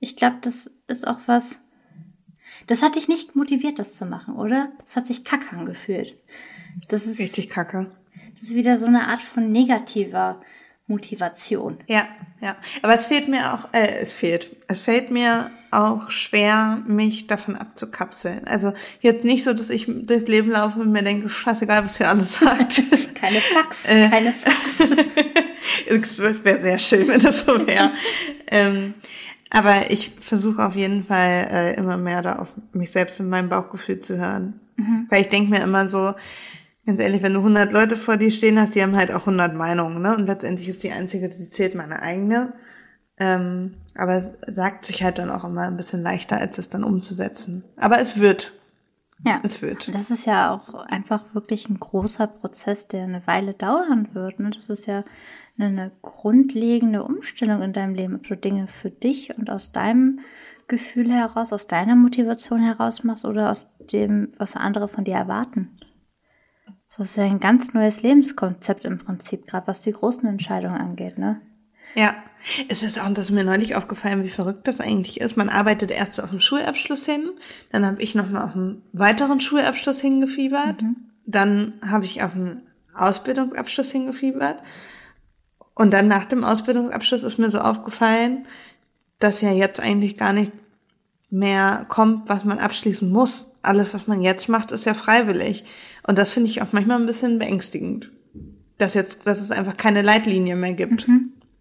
[0.00, 1.58] ich glaube, das ist auch was.
[2.66, 4.70] Das hat dich nicht motiviert, das zu machen, oder?
[4.84, 6.14] Das hat sich kacke angefühlt.
[6.88, 7.90] Das ist, Richtig kacke.
[8.34, 10.40] das ist wieder so eine Art von negativer
[10.86, 11.78] Motivation.
[11.86, 12.06] Ja,
[12.40, 12.56] ja.
[12.82, 14.56] Aber es fehlt mir auch, äh, es fehlt.
[14.68, 18.46] Es fällt mir auch schwer, mich davon abzukapseln.
[18.46, 22.08] Also jetzt nicht so, dass ich durchs Leben laufe und mir denke, scheißegal, was ihr
[22.10, 22.82] alles sagt.
[23.14, 24.08] Keine Fax, Äh.
[24.10, 24.80] keine Fax.
[25.86, 27.92] es wäre sehr schön, wenn das so wäre.
[28.50, 28.94] ähm,
[29.54, 33.50] aber ich versuche auf jeden Fall äh, immer mehr da auf mich selbst und mein
[33.50, 34.60] Bauchgefühl zu hören.
[35.10, 36.14] Weil ich denke mir immer so,
[36.86, 39.54] ganz ehrlich, wenn du 100 Leute vor dir stehen hast, die haben halt auch 100
[39.54, 40.16] Meinungen, ne?
[40.16, 42.54] Und letztendlich ist die einzige, die zählt, meine eigene.
[43.18, 46.82] Ähm, aber es sagt sich halt dann auch immer ein bisschen leichter, als es dann
[46.82, 47.62] umzusetzen.
[47.76, 48.54] Aber es wird.
[49.24, 49.38] Ja.
[49.44, 49.94] Es wird.
[49.94, 54.40] Das ist ja auch einfach wirklich ein großer Prozess, der eine Weile dauern wird.
[54.40, 54.50] Ne?
[54.50, 55.04] Das ist ja
[55.58, 60.20] eine, grundlegende Umstellung in deinem Leben, ob du Dinge für dich und aus deinem
[60.68, 65.78] Gefühl heraus, aus deiner Motivation heraus machst oder aus dem, was andere von dir erwarten.
[66.88, 71.18] Das ist ja ein ganz neues Lebenskonzept im Prinzip, gerade was die großen Entscheidungen angeht,
[71.18, 71.40] ne?
[71.94, 72.14] Ja,
[72.68, 75.36] es ist auch, das ist mir neulich aufgefallen, wie verrückt das eigentlich ist.
[75.36, 77.30] Man arbeitet erst so auf dem Schulabschluss hin,
[77.70, 80.84] dann habe ich nochmal auf einen weiteren Schulabschluss hingefiebert,
[81.26, 82.62] dann habe ich auf einen
[82.94, 84.62] Ausbildungsabschluss hingefiebert
[85.74, 88.46] und dann nach dem Ausbildungsabschluss ist mir so aufgefallen,
[89.18, 90.52] dass ja jetzt eigentlich gar nicht
[91.30, 93.52] mehr kommt, was man abschließen muss.
[93.62, 95.64] Alles, was man jetzt macht, ist ja freiwillig.
[96.06, 98.10] Und das finde ich auch manchmal ein bisschen beängstigend.
[98.76, 101.06] Dass jetzt, dass es einfach keine Leitlinie mehr gibt.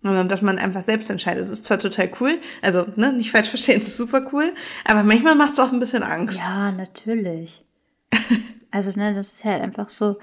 [0.03, 1.43] sondern dass man einfach selbst entscheidet.
[1.43, 4.53] Das ist zwar total cool, also ne, nicht falsch verstehen, es ist super cool,
[4.83, 6.39] aber manchmal macht es auch ein bisschen Angst.
[6.39, 7.63] Ja, natürlich.
[8.71, 10.17] also ne, das ist halt einfach so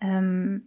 [0.00, 0.62] ähm,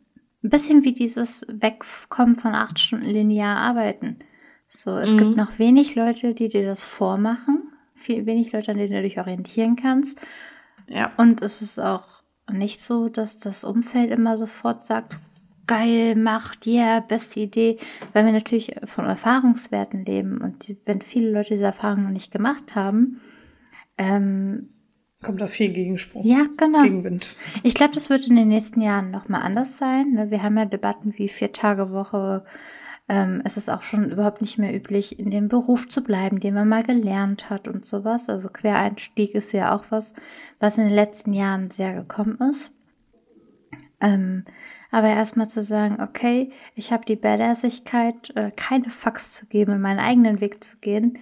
[0.45, 4.19] ein bisschen wie dieses Wegkommen von acht Stunden linear arbeiten.
[4.67, 5.17] So, es mhm.
[5.17, 9.19] gibt noch wenig Leute, die dir das vormachen, viel, wenig Leute, an denen du dich
[9.19, 10.19] orientieren kannst.
[10.87, 11.11] Ja.
[11.17, 12.05] Und es ist auch
[12.51, 15.17] nicht so, dass das Umfeld immer sofort sagt,
[15.65, 17.77] geil, macht, yeah, beste Idee,
[18.13, 22.75] weil wir natürlich von Erfahrungswerten leben und wenn viele Leute diese Erfahrungen noch nicht gemacht
[22.75, 23.19] haben,
[23.97, 24.69] ähm,
[25.25, 26.23] kommt da viel Gegenspruch.
[26.23, 26.83] Ja, genau.
[26.83, 27.35] Gegenwind.
[27.63, 30.11] Ich glaube, das wird in den nächsten Jahren nochmal anders sein.
[30.11, 30.31] Ne?
[30.31, 32.45] Wir haben ja Debatten wie vier Tage Woche.
[33.09, 36.53] Ähm, es ist auch schon überhaupt nicht mehr üblich, in dem Beruf zu bleiben, den
[36.53, 38.29] man mal gelernt hat und sowas.
[38.29, 40.13] Also Quereinstieg ist ja auch was,
[40.59, 42.71] was in den letzten Jahren sehr gekommen ist.
[44.01, 44.45] Ähm,
[44.91, 49.81] aber erstmal zu sagen, okay, ich habe die Badassigkeit, äh, keine Fax zu geben und
[49.81, 51.17] meinen eigenen Weg zu gehen,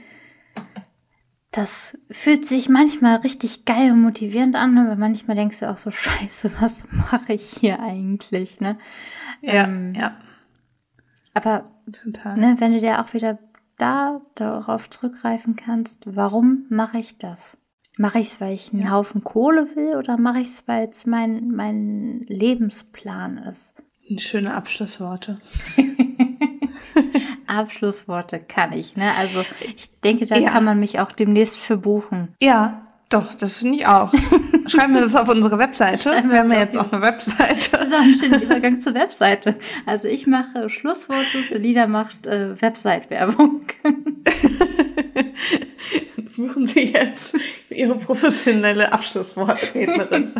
[1.54, 5.92] das fühlt sich manchmal richtig geil und motivierend an, aber manchmal denkst du auch so,
[5.92, 8.78] scheiße, was mache ich hier eigentlich, ne?
[9.42, 10.18] Ja, ähm, ja.
[11.34, 12.38] Aber Total.
[12.38, 13.40] Ne, wenn du dir auch wieder
[13.78, 17.58] da darauf zurückgreifen kannst, warum mache ich das?
[17.98, 18.92] Mache ich es, weil ich einen ja.
[18.92, 23.76] Haufen Kohle will oder mache ich es, weil es mein, mein Lebensplan ist?
[24.18, 25.40] Schöne Abschlussworte.
[27.48, 29.12] Abschlussworte kann ich, ne?
[29.18, 30.50] Also ich denke, da ja.
[30.50, 32.36] kann man mich auch demnächst für buchen.
[32.42, 32.84] Ja,
[33.14, 34.12] doch, das finde ich auch.
[34.66, 36.10] Schreiben wir das auf unsere Webseite.
[36.10, 37.44] wir haben ja jetzt auch eine Webseite.
[37.72, 39.56] Das ist auch ein schöner Übergang zur Webseite.
[39.86, 43.62] Also ich mache Schlussworte, Selina macht äh, Website-Werbung.
[46.36, 47.36] Buchen Sie jetzt
[47.70, 50.34] Ihre professionelle Abschlusswortrednerin.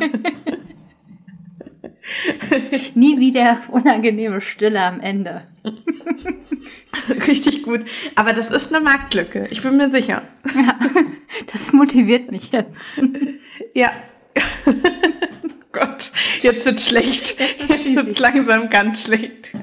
[2.96, 5.44] Nie wieder unangenehme Stille am Ende.
[7.28, 7.86] Richtig gut.
[8.16, 9.48] Aber das ist eine Marktlücke.
[9.50, 10.24] Ich bin mir sicher.
[10.56, 10.78] Ja,
[11.52, 13.00] das motiviert mich jetzt.
[13.74, 13.92] Ja.
[15.72, 17.36] Gott, jetzt wird schlecht.
[17.68, 19.54] Jetzt wird langsam ganz schlecht.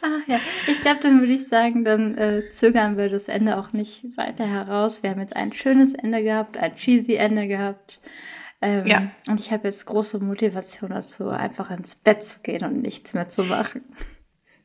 [0.00, 0.38] Ach ja,
[0.68, 4.46] ich glaube, dann würde ich sagen, dann äh, zögern wir das Ende auch nicht weiter
[4.46, 5.02] heraus.
[5.02, 7.98] Wir haben jetzt ein schönes Ende gehabt, ein cheesy Ende gehabt.
[8.60, 9.10] Ähm, ja.
[9.28, 13.28] Und ich habe jetzt große Motivation dazu, einfach ins Bett zu gehen und nichts mehr
[13.28, 13.82] zu machen.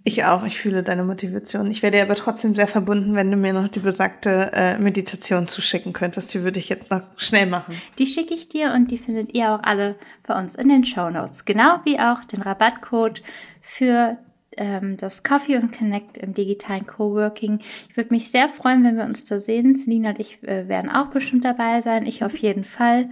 [0.06, 1.72] Ich auch, ich fühle deine Motivation.
[1.72, 5.94] Ich werde aber trotzdem sehr verbunden, wenn du mir noch die besagte äh, Meditation zuschicken
[5.94, 6.34] könntest.
[6.34, 7.76] Die würde ich jetzt noch schnell machen.
[8.00, 9.96] Die schicke ich dir und die findet ihr auch alle
[10.28, 11.46] bei uns in den Show Notes.
[11.46, 13.24] Genau wie auch den Rabattcode
[13.62, 14.18] für
[14.58, 17.60] ähm, das Coffee und Connect im digitalen Coworking.
[17.90, 19.74] Ich würde mich sehr freuen, wenn wir uns da sehen.
[19.76, 22.06] Selina und ich äh, werden auch bestimmt dabei sein.
[22.06, 23.10] Ich auf jeden Fall.